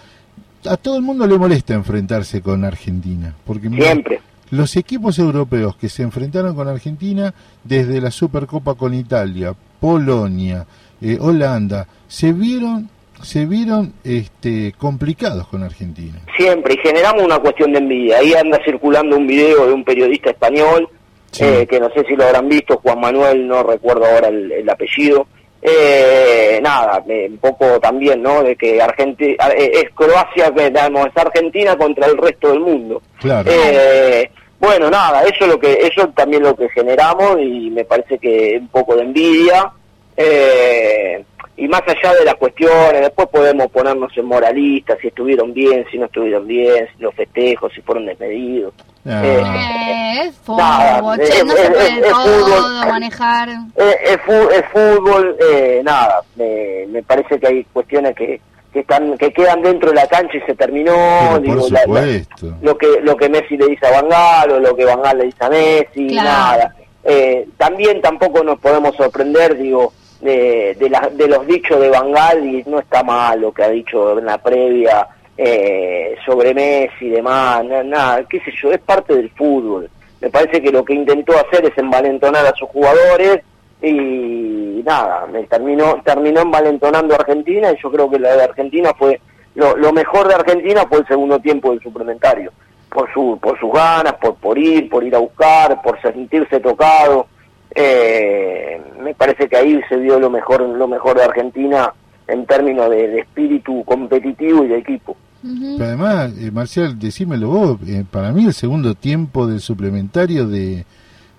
a 0.70 0.78
todo 0.78 0.98
el 0.98 1.02
mundo 1.02 1.26
le 1.26 1.38
molesta 1.38 1.74
enfrentarse 1.74 2.42
con 2.42 2.64
Argentina. 2.66 3.34
Porque 3.46 3.70
mira, 3.70 3.86
Siempre. 3.86 4.20
los 4.52 4.76
equipos 4.76 5.18
europeos 5.18 5.76
que 5.76 5.90
se 5.90 6.04
enfrentaron 6.04 6.54
con 6.56 6.68
Argentina 6.68 7.34
desde 7.64 8.00
la 8.02 8.12
Supercopa 8.12 8.76
con 8.76 8.94
Italia, 8.94 9.54
Polonia, 9.80 10.66
eh, 11.02 11.18
Holanda, 11.20 11.88
se 12.08 12.32
vieron 12.34 12.90
se 13.24 13.46
vieron 13.46 13.94
este, 14.04 14.74
complicados 14.80 15.46
con 15.48 15.62
Argentina. 15.62 16.18
Siempre, 16.36 16.74
y 16.74 16.78
generamos 16.88 17.24
una 17.24 17.38
cuestión 17.38 17.72
de 17.72 17.78
envidia. 17.78 18.18
Ahí 18.18 18.34
anda 18.34 18.58
circulando 18.66 19.16
un 19.16 19.28
video 19.28 19.68
de 19.68 19.74
un 19.74 19.84
periodista 19.84 20.32
español, 20.32 20.90
Sí. 21.30 21.44
eh, 21.46 21.68
que 21.70 21.80
no 21.80 21.90
sé 21.92 22.04
si 22.08 22.16
lo 22.16 22.26
habrán 22.26 22.50
visto, 22.50 22.78
Juan 22.82 23.00
Manuel, 23.00 23.48
no 23.48 23.62
recuerdo 23.62 24.06
ahora 24.06 24.30
el, 24.30 24.52
el 24.52 24.68
apellido. 24.68 25.28
Eh, 25.62 26.60
nada, 26.62 27.04
eh, 27.08 27.28
un 27.30 27.38
poco 27.38 27.80
también, 27.80 28.22
¿no? 28.22 28.42
De 28.42 28.56
que 28.56 28.82
Argentina, 28.82 29.36
es 29.56 29.90
Croacia, 29.94 30.52
que, 30.52 30.70
digamos, 30.70 31.08
es 31.08 31.18
Argentina 31.18 31.78
contra 31.78 32.08
el 32.08 32.18
resto 32.18 32.50
del 32.50 32.62
mundo. 32.62 33.02
Claro. 33.20 33.52
Eh, 33.54 34.30
bueno, 34.60 34.90
nada, 34.90 35.24
eso 35.24 35.46
es 35.46 35.48
lo 35.48 35.60
que, 35.60 35.74
eso 35.74 36.08
también 36.10 36.44
lo 36.44 36.56
que 36.56 36.70
generamos 36.70 37.38
y 37.40 37.70
me 37.70 37.84
parece 37.86 38.18
que 38.18 38.58
un 38.60 38.68
poco 38.70 38.96
de 38.96 39.04
envidia. 39.04 39.72
Eh, 40.18 41.24
y 41.58 41.68
más 41.68 41.82
allá 41.88 42.14
de 42.16 42.26
las 42.26 42.36
cuestiones, 42.36 43.02
después 43.02 43.28
podemos 43.30 43.68
ponernos 43.72 44.12
en 44.18 44.26
moralistas, 44.26 44.98
si 45.02 45.08
estuvieron 45.10 45.54
bien, 45.54 45.86
si 45.92 45.98
no 45.98 46.06
estuvieron 46.06 46.48
bien, 46.48 46.88
si 46.96 47.04
los 47.04 47.14
festejos, 47.14 47.72
si 47.74 47.82
fueron 47.82 48.06
desmedidos. 48.06 48.74
Ah. 49.06 49.22
Eh, 49.24 49.42
Eh, 49.44 50.28
es 50.28 50.50
nada, 50.50 50.98
fútbol, 51.00 51.20
es- 51.22 51.30
che, 51.30 51.44
no 51.44 51.54
es- 51.54 51.60
se 51.60 51.66
es- 51.66 51.70
puede 51.72 52.08
es 52.08 52.14
todo 52.14 52.46
fútbol. 52.46 52.88
manejar. 52.90 53.50
Eh, 53.50 53.96
es, 54.06 54.66
fútbol, 54.72 55.38
eh, 55.40 55.82
nada, 55.84 56.22
me, 56.36 56.86
me 56.90 57.04
parece 57.04 57.40
que 57.40 57.48
hay 57.48 57.64
cuestiones 57.66 58.16
que, 58.16 58.40
que 58.74 58.80
están 58.80 59.18
que 59.18 59.32
quedan 59.34 59.62
dentro 59.62 59.90
de 59.90 59.96
la 59.96 60.08
cancha 60.08 60.38
y 60.38 60.42
se 60.42 60.56
terminó. 60.56 61.40
Digo, 61.40 61.68
la- 61.72 61.86
la- 61.88 62.24
lo 62.62 62.78
que 62.78 62.88
lo 63.04 63.18
que 63.18 63.30
Messi 63.30 63.58
le 63.58 63.68
dice 63.68 63.86
a 63.88 64.02
Van 64.02 64.10
Gaal 64.10 64.52
o 64.52 64.60
lo 64.60 64.76
que 64.76 64.86
Van 64.86 65.02
Gaal 65.02 65.18
le 65.18 65.26
dice 65.26 65.44
a 65.44 65.50
Messi, 65.50 66.08
Claro. 66.08 66.30
nada. 66.30 66.76
Eh, 67.04 67.48
también 67.58 68.02
tampoco 68.02 68.44
nos 68.44 68.60
podemos 68.60 68.96
sorprender, 68.96 69.58
digo, 69.58 69.94
de, 70.22 70.76
de, 70.80 70.92
de 71.14 71.28
los 71.28 71.48
dichos 71.48 71.80
de 71.80 71.90
Bangal 71.90 72.46
y 72.46 72.64
no 72.68 72.80
está 72.80 73.02
mal 73.04 73.42
lo 73.42 73.52
que 73.52 73.64
ha 73.64 73.70
dicho 73.70 74.20
en 74.20 74.26
la 74.26 74.38
previa 74.38 75.08
eh, 75.38 76.16
sobre 76.26 76.54
Messi 76.54 77.06
y 77.06 77.10
demás, 77.10 77.66
na- 77.66 77.84
nada, 77.84 78.24
qué 78.30 78.40
sé 78.42 78.52
yo, 78.62 78.72
es 78.72 78.80
parte 78.80 79.16
del 79.16 79.32
fútbol. 79.32 79.90
Me 80.20 80.30
parece 80.30 80.62
que 80.62 80.72
lo 80.72 80.86
que 80.86 80.94
intentó 80.94 81.34
hacer 81.34 81.66
es 81.66 81.76
envalentonar 81.78 82.46
a 82.46 82.54
sus 82.54 82.70
jugadores 82.70 83.40
y 83.82 84.82
nada, 84.86 85.26
me 85.26 85.42
terminó, 85.44 86.00
terminó 86.04 86.42
envalentonando 86.42 87.14
a 87.16 87.18
Argentina 87.18 87.72
y 87.72 87.82
yo 87.82 87.92
creo 87.92 88.10
que 88.10 88.20
la 88.20 88.36
de 88.36 88.44
Argentina 88.44 88.92
fue, 88.98 89.20
lo 89.56 89.92
mejor 89.92 90.28
de 90.28 90.36
Argentina 90.36 90.86
fue 90.88 91.00
el 91.00 91.08
segundo 91.08 91.40
tiempo 91.40 91.72
del 91.72 91.82
suplementario, 91.82 92.52
por, 92.92 93.12
su, 93.14 93.40
por 93.42 93.60
sus 93.60 93.72
ganas, 93.72 94.14
por, 94.22 94.36
por 94.36 94.58
ir, 94.58 94.90
por 94.90 95.04
ir 95.04 95.16
a 95.16 95.20
buscar, 95.20 95.82
por 95.82 96.00
sentirse 96.02 96.60
tocado. 96.60 97.28
Eh, 97.74 98.82
me 99.02 99.14
parece 99.14 99.48
que 99.48 99.58
ahí 99.58 99.80
se 99.88 99.96
vio 99.96 100.20
lo 100.20 100.30
mejor, 100.30 100.62
lo 100.62 100.88
mejor 100.88 101.18
de 101.18 101.24
Argentina 101.24 101.94
en 102.28 102.46
términos 102.46 102.90
de, 102.90 103.08
de 103.08 103.20
espíritu 103.22 103.84
competitivo 103.86 104.64
y 104.64 104.68
de 104.68 104.78
equipo. 104.78 105.16
Pero 105.42 105.86
además, 105.86 106.34
eh, 106.40 106.52
Marcial, 106.52 107.00
decímelo 107.00 107.48
vos, 107.48 107.80
eh, 107.88 108.04
para 108.10 108.32
mí 108.32 108.46
el 108.46 108.54
segundo 108.54 108.94
tiempo 108.94 109.48
del 109.48 109.60
suplementario 109.60 110.48
de, 110.48 110.86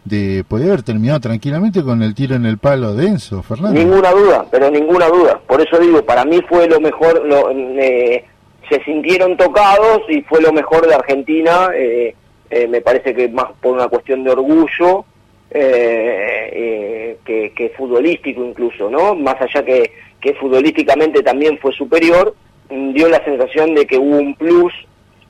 de 0.04 0.44
podía 0.48 0.66
haber 0.66 0.82
terminado 0.82 1.20
tranquilamente 1.20 1.84
con 1.84 2.02
el 2.02 2.12
tiro 2.12 2.34
en 2.34 2.44
el 2.44 2.58
palo 2.58 2.94
de 2.94 3.06
Enzo 3.06 3.42
Fernández. 3.42 3.84
Ninguna 3.84 4.10
duda, 4.10 4.46
pero 4.50 4.70
ninguna 4.70 5.06
duda. 5.06 5.40
Por 5.46 5.60
eso 5.60 5.78
digo, 5.78 6.02
para 6.04 6.24
mí 6.24 6.40
fue 6.48 6.66
lo 6.68 6.80
mejor, 6.80 7.24
lo, 7.24 7.50
eh, 7.50 8.24
se 8.68 8.82
sintieron 8.84 9.36
tocados 9.36 10.02
y 10.08 10.22
fue 10.22 10.40
lo 10.40 10.52
mejor 10.52 10.86
de 10.86 10.94
Argentina. 10.94 11.70
eh, 11.74 12.14
eh, 12.50 12.68
me 12.68 12.82
parece 12.82 13.14
que 13.14 13.28
más 13.30 13.46
por 13.62 13.72
una 13.72 13.88
cuestión 13.88 14.22
de 14.24 14.30
orgullo 14.30 15.06
eh, 15.50 16.50
eh, 16.52 17.16
que, 17.24 17.52
que 17.54 17.70
futbolístico 17.70 18.44
incluso, 18.44 18.90
¿no? 18.90 19.14
Más 19.14 19.36
allá 19.40 19.64
que, 19.64 19.90
que 20.20 20.34
futbolísticamente 20.34 21.22
también 21.22 21.58
fue 21.58 21.72
superior, 21.72 22.34
mm, 22.70 22.92
dio 22.92 23.08
la 23.08 23.24
sensación 23.24 23.74
de 23.74 23.86
que 23.86 23.96
hubo 23.98 24.18
un 24.18 24.34
plus, 24.34 24.72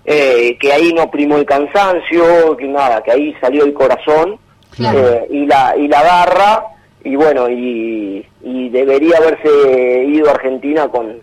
eh, 0.05 0.57
que 0.61 0.73
ahí 0.73 0.93
no 0.93 1.11
primó 1.13 1.37
el 1.37 1.45
cansancio, 1.47 2.57
que 2.57 2.67
nada, 2.67 3.03
que 3.05 3.13
ahí 3.13 3.35
salió 3.41 3.65
el 3.65 3.73
corazón 3.73 4.39
Claro. 4.75 5.27
y 5.31 5.45
la 5.47 5.77
y 5.77 5.87
la 5.87 6.03
garra 6.03 6.65
y 7.05 7.15
bueno 7.15 7.47
y, 7.51 8.25
y 8.43 8.69
debería 8.71 9.19
haberse 9.19 10.05
ido 10.09 10.29
a 10.29 10.33
Argentina 10.33 10.89
con 10.89 11.21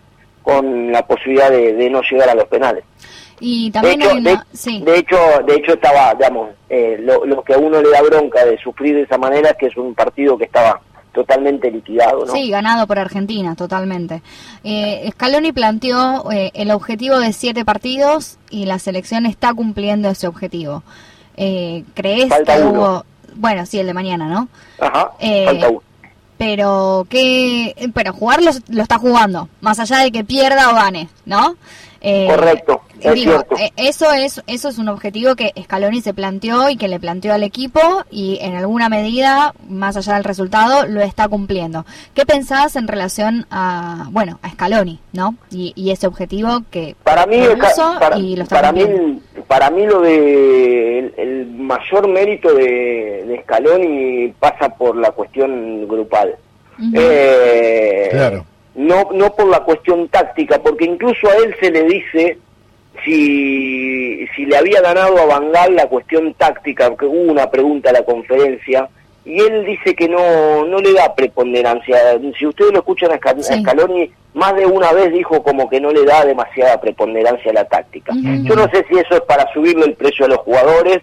con 0.51 0.91
la 0.91 1.05
posibilidad 1.05 1.49
de, 1.51 1.73
de 1.73 1.89
no 1.89 2.01
llegar 2.01 2.29
a 2.29 2.35
los 2.35 2.45
penales 2.45 2.83
Y 3.39 3.67
de 3.69 3.71
también 3.73 4.01
hecho, 4.01 4.11
hay 4.11 4.17
una... 4.17 4.31
de, 4.31 4.37
sí. 4.53 4.81
de 4.81 4.97
hecho 4.97 5.17
de 5.45 5.55
hecho 5.55 5.73
estaba 5.73 6.13
digamos 6.15 6.49
eh, 6.69 6.97
lo, 7.01 7.25
lo 7.25 7.43
que 7.43 7.53
a 7.53 7.57
uno 7.57 7.81
le 7.81 7.89
da 7.89 8.01
bronca 8.01 8.45
de 8.45 8.57
sufrir 8.59 8.95
de 8.95 9.01
esa 9.03 9.17
manera 9.17 9.49
es 9.51 9.57
que 9.57 9.67
es 9.67 9.77
un 9.77 9.93
partido 9.95 10.37
que 10.37 10.45
estaba 10.45 10.81
totalmente 11.11 11.71
liquidado 11.71 12.25
no 12.25 12.33
Sí, 12.33 12.49
ganado 12.51 12.85
por 12.85 12.99
Argentina, 12.99 13.55
totalmente. 13.55 14.21
Eh, 14.63 15.09
Scaloni 15.13 15.51
planteó 15.51 16.29
eh, 16.31 16.51
el 16.53 16.69
objetivo 16.69 17.17
de 17.19 17.33
siete 17.33 17.65
partidos 17.65 18.37
y 18.51 18.65
la 18.65 18.77
selección 18.77 19.25
está 19.25 19.51
cumpliendo 19.53 20.07
ese 20.09 20.27
objetivo. 20.27 20.83
Eh, 21.35 21.83
¿Crees 21.95 22.29
Falta 22.29 22.55
que 22.57 22.61
uno. 22.63 22.79
hubo... 22.79 23.05
Bueno, 23.35 23.65
sí, 23.65 23.79
el 23.79 23.87
de 23.87 23.93
mañana, 23.93 24.27
¿no? 24.27 24.49
ajá 24.79 25.11
Eh, 25.19 25.45
falta 25.45 25.69
uno 25.69 25.81
Pero 26.39 27.05
que... 27.07 27.91
Pero 27.93 28.13
jugar 28.13 28.41
lo, 28.41 28.49
lo 28.69 28.81
está 28.81 28.97
jugando, 28.97 29.47
más 29.61 29.79
allá 29.79 29.99
de 29.99 30.11
que 30.11 30.23
pierda 30.23 30.71
o 30.71 30.73
gane, 30.73 31.09
¿no? 31.25 31.55
Eh, 32.01 32.27
correcto 32.27 32.81
es 33.01 33.13
Digo, 33.13 33.43
eh, 33.57 33.71
eso 33.77 34.11
es 34.11 34.41
eso 34.47 34.69
es 34.69 34.77
un 34.77 34.89
objetivo 34.89 35.35
que 35.35 35.53
Scaloni 35.61 36.01
se 36.01 36.13
planteó 36.13 36.69
y 36.69 36.77
que 36.77 36.87
le 36.87 36.99
planteó 36.99 37.33
al 37.33 37.43
equipo 37.43 37.79
y 38.11 38.37
en 38.41 38.55
alguna 38.55 38.89
medida, 38.89 39.53
más 39.67 39.95
allá 39.97 40.15
del 40.15 40.23
resultado, 40.23 40.85
lo 40.85 41.01
está 41.01 41.27
cumpliendo. 41.27 41.85
¿Qué 42.13 42.25
pensás 42.25 42.75
en 42.75 42.87
relación 42.87 43.45
a, 43.49 44.07
bueno, 44.11 44.39
a 44.41 44.49
Scaloni, 44.49 44.99
¿no? 45.13 45.35
Y, 45.51 45.73
y 45.75 45.91
ese 45.91 46.07
objetivo 46.07 46.63
que 46.69 46.95
para 47.03 47.25
mí 47.25 47.37
para, 47.99 48.17
y 48.17 48.35
lo 48.35 48.43
está 48.43 48.55
para 48.55 48.71
mí. 48.71 49.21
Para 49.49 49.69
mí 49.71 49.85
lo 49.85 50.01
de 50.01 50.99
el, 50.99 51.13
el 51.17 51.45
mayor 51.47 52.07
mérito 52.07 52.53
de, 52.53 53.23
de 53.27 53.41
Scaloni 53.41 54.31
pasa 54.39 54.69
por 54.77 54.95
la 54.95 55.09
cuestión 55.11 55.87
grupal. 55.87 56.35
Eh, 56.95 58.07
Claro. 58.11 58.45
no 58.75 59.09
no 59.13 59.35
por 59.35 59.47
la 59.47 59.59
cuestión 59.61 60.07
táctica 60.07 60.59
porque 60.61 60.85
incluso 60.85 61.27
a 61.29 61.35
él 61.43 61.53
se 61.59 61.71
le 61.71 61.83
dice 61.83 62.37
si 63.03 64.25
si 64.35 64.45
le 64.45 64.55
había 64.55 64.81
ganado 64.81 65.17
a 65.17 65.25
Bangal 65.25 65.75
la 65.75 65.87
cuestión 65.87 66.33
táctica 66.35 66.95
que 66.95 67.05
hubo 67.05 67.31
una 67.31 67.49
pregunta 67.49 67.89
a 67.89 67.93
la 67.93 68.03
conferencia 68.03 68.87
y 69.29 69.39
él 69.39 69.65
dice 69.65 69.95
que 69.95 70.07
no 70.09 70.65
no 70.65 70.79
le 70.79 70.93
da 70.93 71.13
preponderancia. 71.15 71.97
Si 72.37 72.45
ustedes 72.47 72.71
lo 72.73 72.79
escuchan 72.79 73.11
a, 73.11 73.19
Sí. 73.43 73.61
Scaloni 73.61 74.11
más 74.33 74.55
de 74.55 74.65
una 74.65 74.91
vez 74.93 75.11
dijo 75.11 75.41
como 75.43 75.69
que 75.69 75.79
no 75.81 75.91
le 75.91 76.03
da 76.05 76.25
demasiada 76.25 76.79
preponderancia 76.81 77.51
a 77.51 77.53
la 77.55 77.65
táctica. 77.65 78.13
Yo 78.43 78.55
no 78.55 78.63
sé 78.71 78.85
si 78.89 78.97
eso 78.97 79.15
es 79.15 79.21
para 79.21 79.51
subirle 79.53 79.85
el 79.85 79.93
precio 79.95 80.25
a 80.25 80.29
los 80.29 80.37
jugadores 80.39 80.99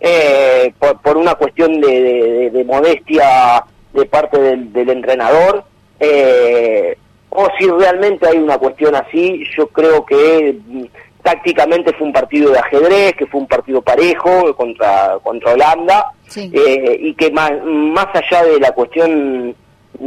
eh, 0.00 0.72
por, 0.78 1.00
por 1.02 1.16
una 1.16 1.34
cuestión 1.34 1.80
de, 1.80 1.88
de- 2.02 2.22
de- 2.22 2.50
de 2.50 2.64
modestia 2.64 3.64
de 3.92 4.04
parte 4.06 4.38
del, 4.40 4.72
del 4.72 4.90
entrenador 4.90 5.64
eh, 5.98 6.96
o 7.30 7.48
si 7.58 7.66
realmente 7.68 8.26
hay 8.28 8.38
una 8.38 8.58
cuestión 8.58 8.94
así 8.94 9.42
yo 9.56 9.66
creo 9.68 10.04
que 10.06 10.56
mm, 10.66 10.84
tácticamente 11.22 11.92
fue 11.94 12.06
un 12.06 12.12
partido 12.12 12.52
de 12.52 12.58
ajedrez 12.58 13.14
que 13.14 13.26
fue 13.26 13.40
un 13.40 13.46
partido 13.48 13.82
parejo 13.82 14.54
contra 14.54 15.18
contra 15.22 15.52
Holanda 15.52 16.12
Sí. 16.28 16.50
eh, 16.52 16.98
y 17.00 17.14
que 17.14 17.30
más, 17.30 17.50
más 17.64 18.06
allá 18.14 18.44
de 18.44 18.60
la 18.60 18.72
cuestión 18.72 19.54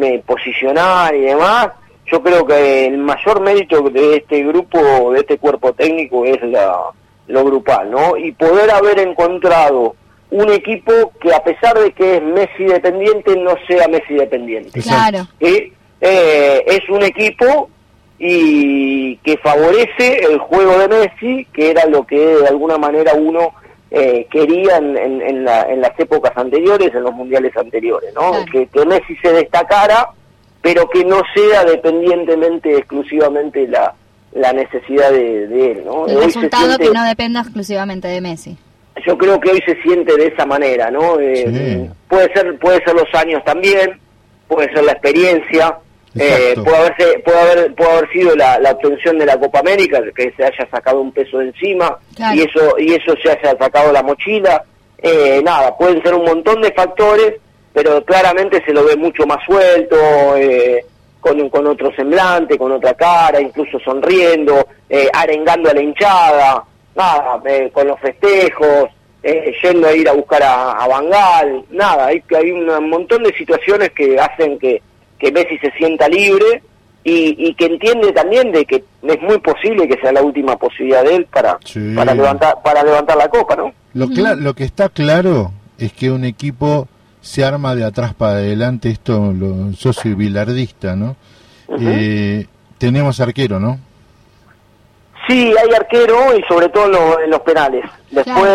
eh, 0.01 0.24
posicional 0.25 1.15
y 1.15 1.22
demás, 1.22 1.70
yo 2.06 2.22
creo 2.22 2.46
que 2.46 2.86
el 2.86 2.98
mayor 3.00 3.41
mérito 3.41 3.82
de 3.89 4.18
este 4.18 4.44
grupo, 4.44 5.12
de 5.13 5.20
este 5.22 5.38
cuerpo 5.39 5.74
técnico, 5.74 6.24
es 6.25 6.41
la, 6.44 6.77
lo 7.27 7.44
grupal, 7.44 7.89
¿no? 7.89 8.15
Y 8.18 8.32
poder 8.34 8.70
haber 8.70 9.00
encontrado 9.00 9.96
un 10.30 10.50
equipo 10.51 10.91
que 11.20 11.34
a 11.34 11.44
pesar 11.44 11.77
de 11.77 11.91
que 11.91 12.18
es 12.18 12.24
Messi 12.24 12.65
dependiente, 12.65 13.36
no 13.38 13.56
sea 13.68 13.88
Messi 13.88 14.13
dependiente. 14.13 14.80
Claro. 14.82 15.27
¿sí? 15.41 15.74
Eh, 16.00 16.63
es 16.68 16.88
un 16.89 17.03
equipo 17.03 17.70
y 18.24 19.18
que 19.18 19.36
favorece 19.38 20.20
el 20.30 20.38
juego 20.38 20.78
de 20.78 20.88
Messi, 20.88 21.46
que 21.54 21.72
era 21.72 21.86
lo 21.88 22.06
que 22.06 22.20
de 22.20 22.48
alguna 22.48 22.78
manera 22.78 23.13
uno 23.16 23.54
eh, 23.90 24.28
quería 24.32 24.78
en, 24.78 24.96
en- 24.96 25.22
en 25.22 25.44
la- 25.44 25.63
en 25.63 25.82
las 25.82 26.00
épocas 26.00 26.32
anteriores, 26.36 26.94
en 26.94 27.04
los 27.04 27.13
mundiales 27.13 27.51
anteriores, 27.58 28.13
¿no? 28.13 28.30
Claro. 28.32 28.46
Que, 28.51 28.68
que 28.68 28.86
Messi 28.86 29.16
se 29.24 29.34
destacara, 29.34 30.08
pero 30.62 30.88
que 30.90 31.04
no 31.04 31.22
sea 31.36 31.66
dependientemente, 31.66 32.78
exclusivamente 32.78 33.68
la, 33.68 33.94
la 34.34 34.54
necesidad 34.54 35.12
de, 35.12 35.48
de 35.48 35.72
él, 35.72 35.82
¿no? 35.84 36.08
El 36.08 36.18
Hoy 36.18 36.25
resultado 36.25 36.68
siente- 36.68 36.86
que 36.88 36.94
no 36.94 37.04
dependa 37.04 37.42
exclusivamente 37.42 38.08
de 38.08 38.22
Messi. 38.22 38.56
yo 39.06 39.18
creo 39.18 39.40
que 39.40 39.50
hoy 39.51 39.60
se 39.66 39.75
siente 39.82 40.16
de 40.16 40.28
esa 40.28 40.46
manera, 40.46 40.92
¿no? 40.92 41.20
Eh, 41.20 41.46
Sí. 41.48 41.90
Puede 42.08 42.32
ser 42.34 42.60
puede 42.60 42.84
ser 42.86 42.94
los 42.94 43.08
años 43.16 43.42
también, 43.44 44.00
puede 44.48 44.72
ser 44.74 44.84
la 44.84 44.92
experiencia, 44.92 45.78
eh, 46.15 46.56
puede 46.63 46.77
haberse 46.77 47.20
puede 47.20 47.39
haber 47.39 47.75
puede 47.75 47.91
haber 47.91 48.12
sido 48.12 48.36
la, 48.36 48.60
la 48.60 48.72
obtención 48.72 49.18
de 49.18 49.25
la 49.25 49.39
Copa 49.39 49.60
América 49.60 50.01
que 50.15 50.34
se 50.36 50.44
haya 50.44 50.68
sacado 50.70 51.00
un 51.01 51.12
peso 51.12 51.38
de 51.39 51.46
encima 51.48 51.98
Claro. 52.15 52.36
y 52.36 52.41
eso 52.41 52.75
y 52.80 52.94
eso 52.94 53.13
se 53.24 53.32
haya 53.32 53.58
sacado 53.58 53.91
la 53.91 54.03
mochila, 54.03 54.63
eh, 54.98 55.41
nada, 55.44 55.75
pueden 55.77 56.01
ser 56.03 56.13
un 56.13 56.25
montón 56.25 56.62
de 56.62 56.72
factores, 56.74 57.36
pero 57.74 58.03
claramente 58.03 58.62
se 58.65 58.74
lo 58.74 58.84
ve 58.84 58.96
mucho 58.98 59.25
más 59.25 59.44
suelto. 59.46 59.98
Eh, 60.38 60.86
con, 61.22 61.50
con 61.51 61.68
otro 61.68 61.94
semblante, 61.96 62.58
con 62.58 62.72
otra 62.72 62.96
cara, 62.96 63.39
incluso 63.39 63.80
sonriendo, 63.80 64.68
eh, 64.89 65.08
arengando 65.13 65.70
a 65.70 65.74
la 65.75 65.80
hinchada, 65.84 66.63
nada, 66.96 67.39
eh, 67.46 67.70
con 67.72 67.88
los 67.88 68.00
festejos, 68.00 68.89
eh, 69.22 69.53
yendo 69.62 69.88
a 69.88 69.94
ir 69.94 70.10
a 70.10 70.13
buscar 70.13 70.41
a, 70.41 70.72
a 70.72 70.88
Bangal, 70.88 71.63
nada, 71.70 72.08
hay, 72.08 72.24
hay 72.36 72.50
un 72.50 72.89
montón 72.89 73.22
de 73.22 73.32
situaciones 73.34 73.91
que 73.91 74.20
hacen 74.20 74.58
que, 74.58 74.82
que 75.22 75.32
Messi 75.32 75.58
se 75.60 75.72
sienta 75.78 76.10
libre 76.10 76.62
y, 77.04 77.36
y 77.48 77.54
que 77.56 77.66
entiende 77.66 78.12
también 78.12 78.51
de 78.51 78.66
que 78.66 78.84
es 79.04 79.22
muy 79.22 79.38
posible 79.40 79.88
que 79.88 80.00
sea 80.01 80.12
la 80.12 80.22
última 80.22 80.58
posibilidad 80.58 81.04
de 81.04 81.16
él 81.16 81.25
para, 81.32 81.58
Sí. 81.63 81.94
para 81.96 82.13
levantar 82.13 82.56
para 82.63 82.84
levantar 82.84 83.18
la 83.18 83.28
copa, 83.30 83.56
¿no? 83.56 83.72
Lo, 83.94 84.08
lo 84.36 84.54
que 84.54 84.63
está 84.63 84.90
claro 84.90 85.51
es 85.78 85.94
que 85.94 86.12
un 86.12 86.25
equipo 86.25 86.88
se 87.22 87.44
arma 87.44 87.75
de 87.75 87.84
atrás 87.86 88.13
para 88.16 88.34
adelante, 88.34 88.90
esto 88.90 89.32
lo, 89.34 89.74
soy 89.94 90.13
bilardista, 90.16 90.96
¿no? 90.96 91.16
Eh, 91.80 92.46
tenemos 92.78 93.20
arquero, 93.20 93.60
¿no? 93.60 93.80
Sí, 95.28 95.54
hay 95.56 95.74
arquero 95.75 96.36
y 96.36 96.42
sobre 96.48 96.68
todo 96.70 96.86
en, 96.86 96.92
lo- 96.92 97.22
en 97.22 97.30
los 97.30 97.40
penales. 97.42 97.86
Después, 98.10 98.50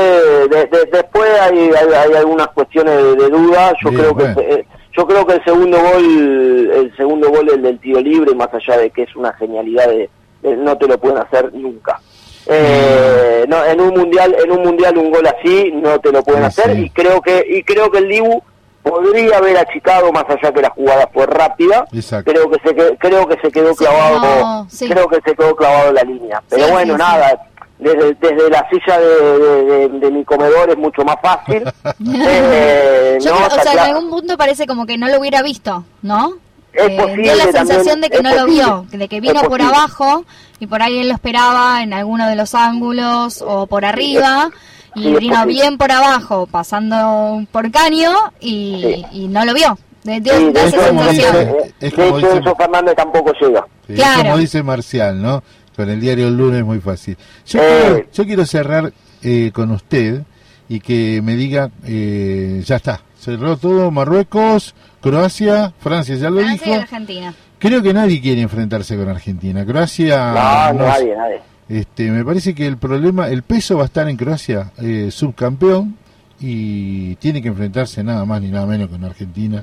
de- 0.51 0.67
de- 0.67 0.85
después 0.93 1.31
hay, 1.41 1.59
hay, 1.59 1.93
hay 1.95 2.13
algunas 2.17 2.49
cuestiones 2.49 2.95
de, 2.97 3.15
de 3.17 3.29
duda. 3.31 3.73
Yo 3.83 3.91
Bien, 3.91 4.01
creo 4.03 4.15
bueno. 4.15 4.35
que 4.37 4.53
eh, 4.53 4.67
yo 4.97 5.07
creo 5.07 5.27
que 5.27 5.35
el 5.35 5.45
segundo 5.45 5.79
gol, 5.79 6.71
el 6.75 6.97
segundo 6.97 7.29
gol 7.31 7.51
el 7.51 7.63
del 7.63 7.79
tiro 7.81 8.01
libre, 8.01 8.35
más 8.35 8.49
allá 8.53 8.79
de 8.79 8.91
que 8.91 9.03
es 9.03 9.15
una 9.17 9.33
genialidad, 9.35 9.89
de, 9.89 10.09
de- 10.43 10.57
no 10.57 10.77
te 10.79 10.87
lo 10.89 10.99
pueden 10.99 11.19
hacer 11.19 11.53
nunca. 11.55 12.01
Eh, 12.49 13.45
no, 13.49 13.65
en 13.65 13.81
un 13.81 13.91
mundial, 13.95 14.35
en 14.43 14.53
un 14.53 14.63
mundial 14.63 14.97
un 14.97 15.11
gol 15.11 15.27
así 15.27 15.73
no 15.75 15.99
te 15.99 16.13
lo 16.13 16.23
pueden 16.23 16.45
Ah, 16.45 16.47
hacer 16.47 16.75
sí. 16.77 16.83
y 16.85 16.91
creo 16.91 17.21
que 17.21 17.45
y 17.49 17.63
creo 17.65 17.91
que 17.91 17.99
el 17.99 18.09
Dibu 18.09 18.41
podría 18.85 19.39
haber 19.39 19.57
achicado 19.59 20.13
más 20.13 20.25
allá 20.29 20.53
que 20.53 20.63
la 20.63 20.71
jugada 20.71 21.11
fue 21.13 21.27
rápida 21.27 21.85
Exacto. 21.93 22.31
creo 22.33 22.49
que 22.49 22.59
se 22.69 22.97
creo 22.99 23.27
que 23.27 23.37
se 23.41 23.51
quedó 23.51 23.71
Sí, 23.75 23.79
clavado 23.79 24.21
no, 24.21 24.67
sí. 24.71 24.89
creo 24.89 25.09
que 25.09 25.17
se 25.25 25.35
quedó 25.35 25.57
clavado 25.57 25.89
en 25.89 25.95
la 25.97 26.03
línea 26.05 26.43
pero 26.49 26.67
Sí, 26.67 26.71
bueno 26.71 26.95
sí, 26.95 27.01
sí. 27.03 27.05
nada 27.11 27.47
desde, 27.79 28.15
desde 28.15 28.51
la 28.51 28.67
silla 28.71 28.99
de, 28.99 29.39
de- 29.39 29.65
de- 29.65 29.99
de 30.01 30.11
mi 30.11 30.25
comedor 30.25 30.71
es 30.71 30.79
mucho 30.79 31.03
más 31.05 31.17
fácil 31.23 31.63
Eh, 32.29 33.19
Yo 33.23 33.31
no, 33.33 33.49
creo- 33.49 33.61
o 33.61 33.63
sea, 33.63 33.73
en 33.73 33.79
algún 33.79 34.11
punto 34.11 34.37
parece 34.37 34.67
como 34.67 34.87
que 34.87 34.97
no 34.99 35.09
lo 35.09 35.21
hubiera 35.21 35.43
visto, 35.43 35.85
¿no? 36.03 36.35
Es 36.73 36.91
Eh, 36.91 36.97
posible 36.99 37.23
dio 37.23 37.35
la 37.37 37.45
también, 37.45 37.67
sensación 37.67 38.01
de 38.01 38.11
que 38.11 38.23
no 38.23 38.35
lo 38.35 38.47
vio, 38.47 38.87
de 38.91 39.09
que 39.09 39.21
vino 39.21 39.43
por 39.43 39.63
abajo 39.63 40.25
y 40.59 40.67
por 40.67 40.83
ahí 40.83 40.99
él 40.99 41.09
lo 41.09 41.15
esperaba 41.15 41.83
en 41.83 41.93
alguno 41.95 42.29
de 42.29 42.37
los 42.37 42.55
ángulos 42.55 43.43
o 43.47 43.67
por 43.67 43.85
arriba 43.85 44.51
y 44.95 45.03
sí, 45.05 45.17
vino 45.17 45.35
posible. 45.37 45.47
bien 45.55 45.79
por 45.79 45.93
abajo 45.93 46.47
pasando 46.47 47.43
por 47.53 47.71
caño 47.71 48.13
y, 48.41 48.83
Sí. 48.83 49.07
y 49.25 49.29
no 49.29 49.45
lo 49.45 49.55
vio. 49.55 49.79
De, 50.05 50.17
Sí, 50.23 50.53
esa 50.55 50.71
sensación. 50.85 51.11
dice- 51.11 51.73
de- 51.81 51.87
hecho, 51.89 52.31
Enzo 52.37 52.55
Fernández 52.55 52.95
tampoco 52.95 53.33
llega 53.41 53.67
Sí, 53.89 53.95
Claro. 53.95 54.19
Es 54.21 54.25
como 54.25 54.37
dice 54.39 54.63
Marcial, 54.63 55.21
¿no? 55.23 55.43
Con 55.77 55.91
el 55.91 56.01
diario 56.01 56.29
El 56.29 56.37
Lunes 56.37 56.61
es 56.61 56.65
muy 56.67 56.81
fácil. 56.81 57.17
Yo, 57.47 57.61
Eh. 57.61 57.67
quiero, 57.83 58.07
yo 58.13 58.25
quiero 58.25 58.47
cerrar 58.47 58.93
eh, 59.23 59.51
con 59.53 59.71
usted 59.71 60.23
y 60.69 60.81
que 60.81 61.21
me 61.23 61.37
diga, 61.37 61.71
eh, 61.85 62.63
ya 62.65 62.77
está, 62.77 63.01
cerró 63.21 63.57
todo, 63.57 63.91
Marruecos, 63.91 64.75
Croacia, 65.01 65.73
Francia, 65.79 66.17
ya 66.17 66.31
lo 66.31 66.41
Francia 66.41 66.67
y 66.67 66.71
dijo. 66.71 66.83
Argentina. 66.83 67.35
Creo 67.59 67.83
que 67.83 67.93
nadie 67.95 68.21
quiere 68.21 68.41
enfrentarse 68.43 68.97
con 68.97 69.09
Argentina. 69.09 69.65
Croacia, 69.65 70.73
no, 70.73 70.79
no- 70.81 70.87
nadie 70.87 71.15
nadie 71.17 71.41
este, 71.69 72.11
me 72.13 72.25
parece 72.25 72.55
que 72.55 72.67
el 72.67 72.77
problema, 72.79 73.29
el 73.29 73.43
peso 73.43 73.77
va 73.77 73.83
a 73.83 73.87
estar 73.87 74.09
en 74.09 74.17
Croacia, 74.17 74.71
eh, 74.79 75.09
subcampeón, 75.11 75.97
y 76.41 77.15
tiene 77.17 77.41
que 77.43 77.49
enfrentarse 77.49 78.05
nada 78.05 78.25
más 78.25 78.41
ni 78.43 78.49
nada 78.51 78.67
menos 78.67 78.89
con 78.89 79.03
Argentina 79.05 79.63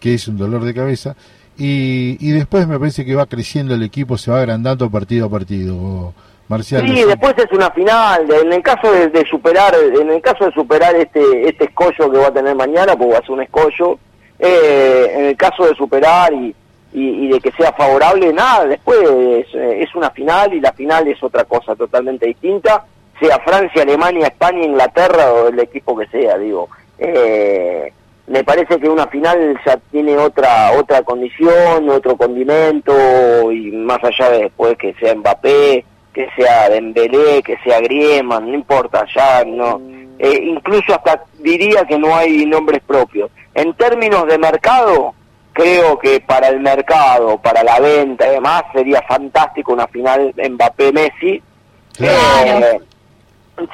que 0.00 0.14
es 0.14 0.26
un 0.26 0.36
dolor 0.38 0.64
de 0.64 0.72
cabeza. 0.74 1.14
Y, 1.56 2.16
y 2.20 2.32
después 2.32 2.66
me 2.66 2.78
parece 2.78 3.04
que 3.04 3.14
va 3.14 3.26
creciendo 3.26 3.74
el 3.74 3.82
equipo, 3.82 4.18
se 4.18 4.30
va 4.30 4.38
agrandando 4.38 4.90
partido 4.90 5.26
a 5.26 5.30
partido. 5.30 6.12
Marcial, 6.48 6.82
Sí, 6.86 7.00
no 7.00 7.06
después 7.06 7.34
es 7.38 7.50
una 7.52 7.70
final. 7.70 8.26
En 8.30 8.52
el 8.52 8.62
caso 8.62 8.92
de, 8.92 9.08
de 9.08 9.24
superar, 9.24 9.74
en 9.98 10.10
el 10.10 10.20
caso 10.20 10.44
de 10.44 10.52
superar 10.52 10.94
este 10.96 11.48
este 11.48 11.64
escollo 11.64 12.10
que 12.12 12.18
va 12.18 12.26
a 12.26 12.32
tener 12.34 12.54
mañana, 12.54 12.94
porque 12.96 13.12
va 13.14 13.18
a 13.18 13.22
ser 13.22 13.30
un 13.30 13.42
escollo. 13.42 13.98
eh, 14.38 15.12
en 15.16 15.24
el 15.26 15.36
caso 15.36 15.64
de 15.66 15.74
superar 15.74 16.32
y, 16.34 16.54
y, 16.92 17.26
y 17.26 17.28
de 17.28 17.40
que 17.40 17.50
sea 17.52 17.72
favorable, 17.72 18.30
nada. 18.32 18.66
Después 18.66 18.98
es, 19.00 19.54
es 19.54 19.94
una 19.94 20.10
final 20.10 20.52
y 20.52 20.60
la 20.60 20.72
final 20.72 21.08
es 21.08 21.22
otra 21.22 21.44
cosa 21.44 21.74
totalmente 21.76 22.26
distinta. 22.26 22.84
Sea 23.20 23.38
Francia, 23.38 23.82
Alemania, 23.82 24.26
España, 24.26 24.64
Inglaterra 24.64 25.32
o 25.32 25.48
el 25.48 25.58
equipo 25.60 25.96
que 25.96 26.06
sea, 26.08 26.36
digo. 26.36 26.68
Eh, 26.98 27.90
me 28.26 28.42
parece 28.42 28.78
que 28.78 28.88
una 28.88 29.06
final 29.06 29.58
ya 29.66 29.76
tiene 29.90 30.16
otra 30.16 30.72
otra 30.72 31.02
condición, 31.02 31.88
otro 31.90 32.16
condimento 32.16 33.52
y 33.52 33.70
más 33.72 34.02
allá 34.02 34.30
de 34.30 34.38
después 34.44 34.78
que 34.78 34.94
sea 34.94 35.14
Mbappé, 35.14 35.84
que 36.12 36.28
sea 36.36 36.70
Dembélé, 36.70 37.42
que 37.42 37.58
sea 37.64 37.80
Griezmann, 37.80 38.48
no 38.48 38.54
importa, 38.54 39.04
ya 39.14 39.44
no. 39.44 39.80
Eh, 40.18 40.40
incluso 40.44 40.94
hasta 40.94 41.24
diría 41.40 41.84
que 41.84 41.98
no 41.98 42.16
hay 42.16 42.46
nombres 42.46 42.80
propios. 42.86 43.30
En 43.52 43.74
términos 43.74 44.26
de 44.26 44.38
mercado, 44.38 45.12
creo 45.52 45.98
que 45.98 46.20
para 46.20 46.48
el 46.48 46.60
mercado, 46.60 47.36
para 47.38 47.62
la 47.62 47.78
venta 47.78 48.26
y 48.26 48.30
demás, 48.30 48.62
sería 48.72 49.02
fantástico 49.02 49.72
una 49.72 49.86
final 49.88 50.32
Mbappé-Messi. 50.36 51.42
Claro. 51.96 52.66
Eh, 52.66 52.80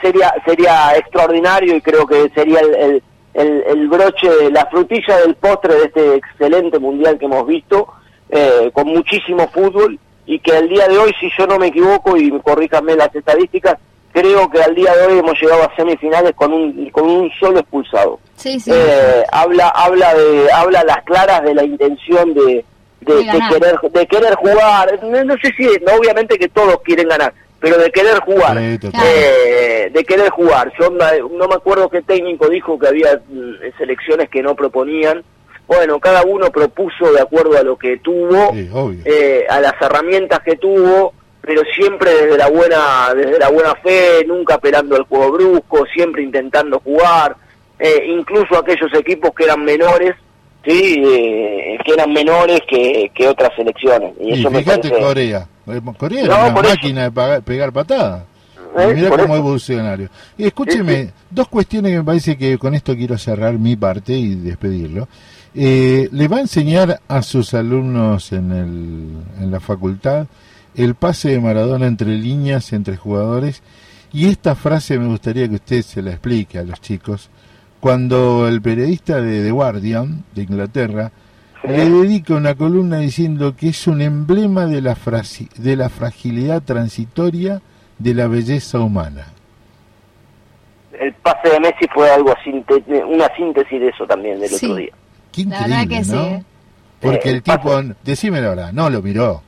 sería 0.02 0.34
sería 0.44 0.96
extraordinario 0.96 1.76
y 1.76 1.80
creo 1.80 2.06
que 2.06 2.28
sería 2.34 2.60
el, 2.60 2.74
el, 2.74 3.02
el, 3.34 3.62
el 3.66 3.88
broche, 3.88 4.50
la 4.50 4.66
frutilla 4.66 5.18
del 5.18 5.34
postre 5.34 5.74
de 5.74 5.84
este 5.84 6.14
excelente 6.16 6.78
mundial 6.78 7.18
que 7.18 7.26
hemos 7.26 7.46
visto, 7.46 7.88
eh, 8.28 8.70
con 8.72 8.88
muchísimo 8.88 9.48
fútbol 9.48 9.98
y 10.26 10.38
que 10.38 10.56
al 10.56 10.68
día 10.68 10.86
de 10.86 10.98
hoy, 10.98 11.12
si 11.20 11.28
yo 11.36 11.46
no 11.46 11.58
me 11.58 11.68
equivoco 11.68 12.16
y 12.16 12.30
corríjanme 12.40 12.94
las 12.94 13.14
estadísticas, 13.14 13.76
creo 14.12 14.48
que 14.50 14.62
al 14.62 14.74
día 14.74 14.94
de 14.94 15.06
hoy 15.06 15.18
hemos 15.18 15.40
llegado 15.40 15.64
a 15.64 15.74
semifinales 15.76 16.32
con 16.34 16.52
un 16.52 16.90
con 16.90 17.08
un 17.08 17.30
solo 17.38 17.60
expulsado. 17.60 18.18
Sí, 18.36 18.58
sí. 18.60 18.70
Eh, 18.72 19.24
habla 19.32 19.68
habla 19.68 20.14
de 20.14 20.52
habla 20.52 20.80
a 20.80 20.84
las 20.84 21.02
claras 21.04 21.42
de 21.42 21.54
la 21.54 21.64
intención 21.64 22.34
de 22.34 22.64
de, 23.00 23.24
querer 23.48 23.80
de 23.80 24.06
querer 24.06 24.34
jugar 24.34 25.02
no, 25.02 25.24
no 25.24 25.34
sé 25.42 25.50
si 25.56 25.64
no, 25.84 25.94
obviamente 25.98 26.38
que 26.38 26.48
todos 26.48 26.80
quieren 26.82 27.08
ganar 27.08 27.32
pero 27.60 27.78
de 27.78 27.90
querer 27.90 28.18
jugar. 28.20 28.58
Sí. 28.58 28.88
Eh, 29.04 29.90
de 29.92 30.04
querer 30.04 30.30
jugar. 30.30 30.72
Yo 30.80 30.90
no 30.90 31.48
me 31.48 31.54
acuerdo 31.54 31.88
qué 31.88 32.02
técnico 32.02 32.48
dijo 32.48 32.78
que 32.78 32.88
había 32.88 33.20
mm, 33.28 33.76
selecciones 33.78 34.28
que 34.30 34.42
no 34.42 34.54
proponían. 34.56 35.22
Bueno 35.66 36.00
cada 36.00 36.22
uno 36.24 36.50
propuso 36.50 37.12
de 37.12 37.20
acuerdo 37.20 37.56
a 37.56 37.62
lo 37.62 37.76
que 37.76 37.98
tuvo 37.98 38.52
Sí, 38.52 38.68
eh, 39.04 39.46
a 39.48 39.60
las 39.60 39.74
herramientas 39.80 40.40
que 40.40 40.56
tuvo, 40.56 41.12
pero 41.40 41.62
siempre 41.76 42.12
desde 42.12 42.38
la 42.38 42.48
buena 42.48 43.14
desde 43.14 43.38
la 43.38 43.50
buena 43.50 43.74
fe, 43.76 44.24
nunca 44.26 44.54
apelando 44.54 44.96
al 44.96 45.04
juego 45.04 45.30
brusco, 45.30 45.86
siempre 45.94 46.22
intentando 46.22 46.80
jugar, 46.80 47.36
eh, 47.78 48.04
incluso 48.08 48.58
aquellos 48.58 48.92
equipos 48.94 49.30
que 49.34 49.44
eran 49.44 49.64
menores, 49.64 50.16
sí, 50.64 51.02
eh, 51.04 51.78
que 51.84 51.92
eran 51.92 52.12
menores 52.12 52.60
que, 52.68 53.10
que 53.14 53.28
otras 53.28 53.50
selecciones. 53.56 54.12
Y, 54.20 54.30
y 54.30 54.40
eso 54.40 54.50
me 54.50 54.60
fíjate 54.60 54.88
parece- 54.90 55.04
Corea. 55.06 55.48
Eh, 55.66 55.80
Corea 55.98 56.24
No, 56.24 56.32
era 56.34 56.46
una 56.46 56.60
eso. 56.60 56.68
máquina 56.70 57.02
de 57.04 57.10
pagar- 57.12 57.42
pegar 57.42 57.72
patadas. 57.72 58.24
¿Eh? 58.78 58.92
Mira 58.94 59.08
Por 59.08 59.22
cómo 59.22 59.34
eso. 59.34 59.42
evolucionario. 59.42 60.08
Y 60.38 60.44
escúcheme, 60.44 61.02
Sí, 61.04 61.10
dos 61.30 61.48
cuestiones 61.48 61.90
que 61.92 61.98
me 61.98 62.04
parece 62.04 62.36
que 62.38 62.56
con 62.56 62.74
esto 62.74 62.94
quiero 62.96 63.18
cerrar 63.18 63.54
mi 63.58 63.74
parte 63.76 64.12
y 64.12 64.34
despedirlo. 64.36 65.08
Eh, 65.54 66.08
¿Le 66.12 66.28
va 66.28 66.36
a 66.36 66.40
enseñar 66.42 67.00
a 67.08 67.22
sus 67.22 67.52
alumnos 67.54 68.30
en, 68.30 68.52
el, 68.52 69.42
en 69.42 69.50
la 69.50 69.58
facultad 69.58 70.26
el 70.76 70.94
pase 70.94 71.30
de 71.30 71.40
Maradona 71.40 71.88
entre 71.88 72.08
líneas, 72.10 72.72
entre 72.72 72.96
jugadores? 72.96 73.60
Y 74.12 74.28
esta 74.28 74.54
frase 74.54 74.98
me 74.98 75.06
gustaría 75.08 75.48
que 75.48 75.56
usted 75.56 75.82
se 75.82 76.02
la 76.02 76.10
explique 76.10 76.58
a 76.58 76.62
los 76.62 76.80
chicos. 76.80 77.28
Cuando 77.80 78.46
el 78.46 78.60
periodista 78.60 79.20
de 79.20 79.42
The 79.42 79.50
Guardian, 79.50 80.24
de 80.34 80.42
Inglaterra, 80.42 81.10
le 81.66 81.88
dedica 81.88 82.34
una 82.34 82.54
columna 82.54 82.98
diciendo 82.98 83.54
que 83.56 83.68
es 83.68 83.86
un 83.86 84.00
emblema 84.02 84.66
de 84.66 84.82
la, 84.82 84.96
de 85.56 85.76
la 85.76 85.88
fragilidad 85.88 86.62
transitoria 86.62 87.60
de 87.98 88.14
la 88.14 88.26
belleza 88.28 88.80
humana. 88.80 89.26
El 90.98 91.14
pase 91.14 91.48
de 91.50 91.60
Messi 91.60 91.86
fue 91.94 92.10
algo 92.10 92.34
una 93.08 93.28
síntesis 93.36 93.80
de 93.80 93.88
eso 93.88 94.06
también 94.06 94.40
del 94.40 94.50
Sí. 94.50 94.66
otro 94.66 94.76
día. 94.76 94.90
Qué 95.32 95.40
increíble, 95.42 95.88
que 95.88 96.00
¿no? 96.00 96.24
sí. 96.24 96.44
Porque 97.00 97.28
Eh, 97.30 97.32
el 97.32 97.42
tipo, 97.42 97.80
decime 98.04 98.40
la 98.42 98.48
verdad, 98.50 98.72
no 98.72 98.90
lo 98.90 99.00
miró. 99.00 99.42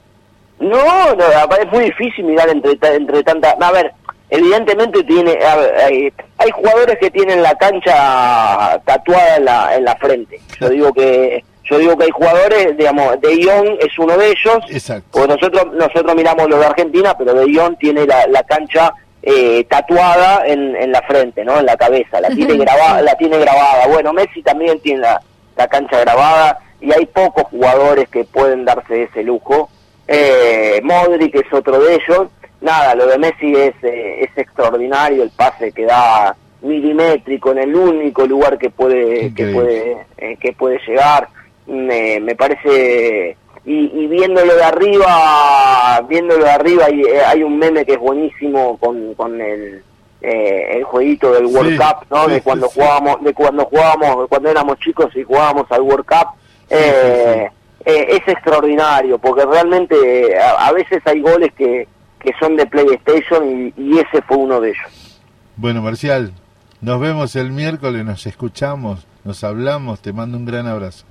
No, 0.61 1.15
no, 1.17 1.25
es 1.61 1.73
muy 1.73 1.85
difícil 1.87 2.25
mirar 2.25 2.49
entre 2.49 2.77
ta- 2.77 2.95
entre 2.95 3.23
tanta. 3.25 3.51
A 3.61 3.73
ver, 3.73 3.93
evidentemente 4.33 5.05
tiene, 5.05 5.39
hay, 5.85 6.11
hay 6.39 6.51
jugadores 6.51 6.99
que 6.99 7.11
tienen 7.11 7.43
la 7.43 7.55
cancha 7.55 8.81
tatuada 8.87 9.37
en 9.37 9.45
la 9.45 9.77
en 9.77 9.85
la 9.85 9.95
frente. 9.97 10.41
Yo 10.59 10.71
digo 10.71 10.93
que 10.93 11.45
yo 11.65 11.79
digo 11.79 11.97
que 11.97 12.05
hay 12.05 12.11
jugadores, 12.11 12.77
digamos, 12.77 13.21
De 13.21 13.45
Jong 13.45 13.77
es 13.79 13.99
uno 13.99 14.17
de 14.17 14.29
ellos. 14.31 14.59
Exacto. 14.71 15.09
Porque 15.13 15.35
nosotros 15.35 15.73
nosotros 15.75 16.15
miramos 16.17 16.49
lo 16.49 16.59
de 16.59 16.67
Argentina, 16.67 17.17
pero 17.17 17.35
De 17.35 17.55
Jong 17.55 17.77
tiene 17.79 18.07
la, 18.07 18.27
la 18.27 18.43
cancha 18.43 18.93
eh, 19.23 19.65
tatuada 19.69 20.47
en, 20.47 20.75
en 20.77 20.91
la 20.91 21.03
frente, 21.03 21.45
¿no? 21.45 21.61
En 21.61 21.67
la 21.67 21.77
cabeza, 21.77 22.21
la 22.21 22.31
tiene 22.31 22.57
grabada, 22.57 23.03
la 23.03 23.15
tiene 23.17 23.39
grabada. 23.39 23.87
Bueno, 23.87 24.13
Messi 24.15 24.43
también 24.43 24.81
tiene 24.81 25.01
la, 25.03 25.23
la 25.57 25.69
cancha 25.69 26.01
grabada 26.01 26.59
y 26.81 26.91
hay 26.91 27.05
pocos 27.07 27.45
jugadores 27.45 28.09
que 28.09 28.25
pueden 28.25 28.65
darse 28.65 29.03
ese 29.05 29.23
lujo. 29.23 29.69
Eh, 30.09 30.81
Modric 30.83 31.35
es 31.35 31.53
otro 31.53 31.79
de 31.79 31.95
ellos. 31.97 32.29
Nada, 32.63 32.95
lo 32.95 33.07
de 33.07 33.19
Messi 33.19 33.53
es, 33.55 33.75
eh, 33.83 34.25
es 34.25 34.39
extraordinario, 34.39 35.25
el 35.25 35.31
pase 35.31 35.73
que 35.73 35.85
da 35.85 36.35
milimétrico 36.63 37.51
en 37.51 37.59
el 37.59 37.75
único 37.75 38.25
lugar 38.25 38.57
que 38.57 38.71
puede 38.71 39.35
que 39.35 39.47
puede 39.53 40.07
eh, 40.17 40.37
que 40.41 40.53
puede 40.53 40.79
llegar. 40.87 41.29
Me, 41.67 42.21
me 42.21 42.35
parece 42.37 43.37
y, 43.65 43.91
y 43.95 44.07
viéndolo 44.07 44.55
de 44.55 44.63
arriba, 44.65 46.01
viéndolo 46.09 46.45
de 46.45 46.51
arriba 46.51 46.87
hay, 46.87 47.01
eh, 47.03 47.21
hay 47.27 47.43
un 47.43 47.59
meme 47.59 47.85
que 47.85 47.93
es 47.95 47.99
buenísimo 47.99 48.77
con, 48.79 49.15
con 49.15 49.41
el 49.41 49.83
eh, 50.21 50.77
el 50.77 50.85
jueguito 50.85 51.33
del 51.33 51.47
World 51.47 51.73
Sí, 51.73 51.79
Cup, 51.79 52.07
¿no? 52.11 52.25
sí, 52.27 52.31
de 52.33 52.43
cuando 52.43 52.69
sí. 52.69 52.75
jugábamos, 52.75 53.25
de 53.25 53.35
cuando 53.35 53.65
jugábamos, 53.65 54.29
cuando 54.29 54.51
éramos 54.51 54.79
chicos 54.79 55.09
y 55.17 55.25
jugábamos 55.25 55.67
al 55.71 55.83
World 55.83 56.07
Cup. 56.07 56.29
Eh, 56.71 57.49
eh, 57.85 58.07
es 58.09 58.29
extraordinario 58.29 59.19
porque 59.19 59.45
realmente 59.45 60.39
a, 60.39 60.69
a 60.69 60.73
veces 60.73 61.03
hay 61.05 61.21
goles 61.21 61.53
que, 61.55 61.89
que 62.23 62.33
son 62.41 62.57
de 62.57 62.67
PlayStation 62.67 63.73
y, 63.77 63.99
ese 63.99 64.23
fue 64.27 64.37
uno 64.37 64.61
de 64.61 64.71
ellos. 64.71 65.21
Bueno, 65.57 65.83
Marcial, 65.83 66.33
nos 66.81 67.01
vemos 67.01 67.37
el 67.37 67.51
miércoles, 67.51 68.05
nos 68.05 68.27
escuchamos, 68.27 69.07
nos 69.25 69.45
hablamos, 69.45 70.01
te 70.01 70.13
mando 70.13 70.39
un 70.39 70.45
gran 70.45 70.67
abrazo 70.67 71.05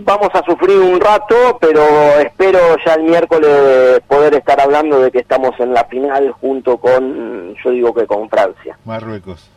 vamos 0.00 0.30
a 0.34 0.44
sufrir 0.44 0.78
un 0.78 1.00
rato, 1.00 1.58
pero 1.60 1.82
espero 2.20 2.58
ya 2.84 2.94
el 2.94 3.04
miércoles 3.04 4.00
poder 4.06 4.34
estar 4.34 4.60
hablando 4.60 5.00
de 5.00 5.10
que 5.10 5.18
estamos 5.18 5.58
en 5.58 5.74
la 5.74 5.84
final 5.84 6.32
junto 6.40 6.76
con, 6.78 7.54
yo 7.62 7.70
digo 7.70 7.94
que 7.94 8.06
con 8.06 8.28
Francia. 8.28 8.78
Marruecos. 8.84 9.50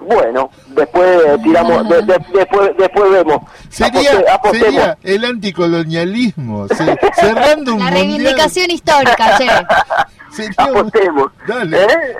Bueno, 0.00 0.50
después 0.68 1.22
eh, 1.26 1.38
tiramos, 1.42 1.86
después, 1.88 2.70
después 2.78 3.10
vemos. 3.10 3.42
Sería, 3.68 4.96
el 5.02 5.24
anticolonialismo, 5.24 6.66
cerrando 7.14 7.74
un 7.74 7.80
La 7.80 7.90
reivindicación 7.90 8.70
histórica, 8.70 9.36
che. 9.36 9.46
apostemos. 10.56 11.30
Dale. 11.46 11.82
¿Eh? 11.82 12.16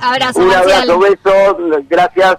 Abrazo. 0.00 0.40
Un 0.40 0.52
abrazo, 0.52 0.98
besos. 0.98 1.56
Gracias. 1.88 2.36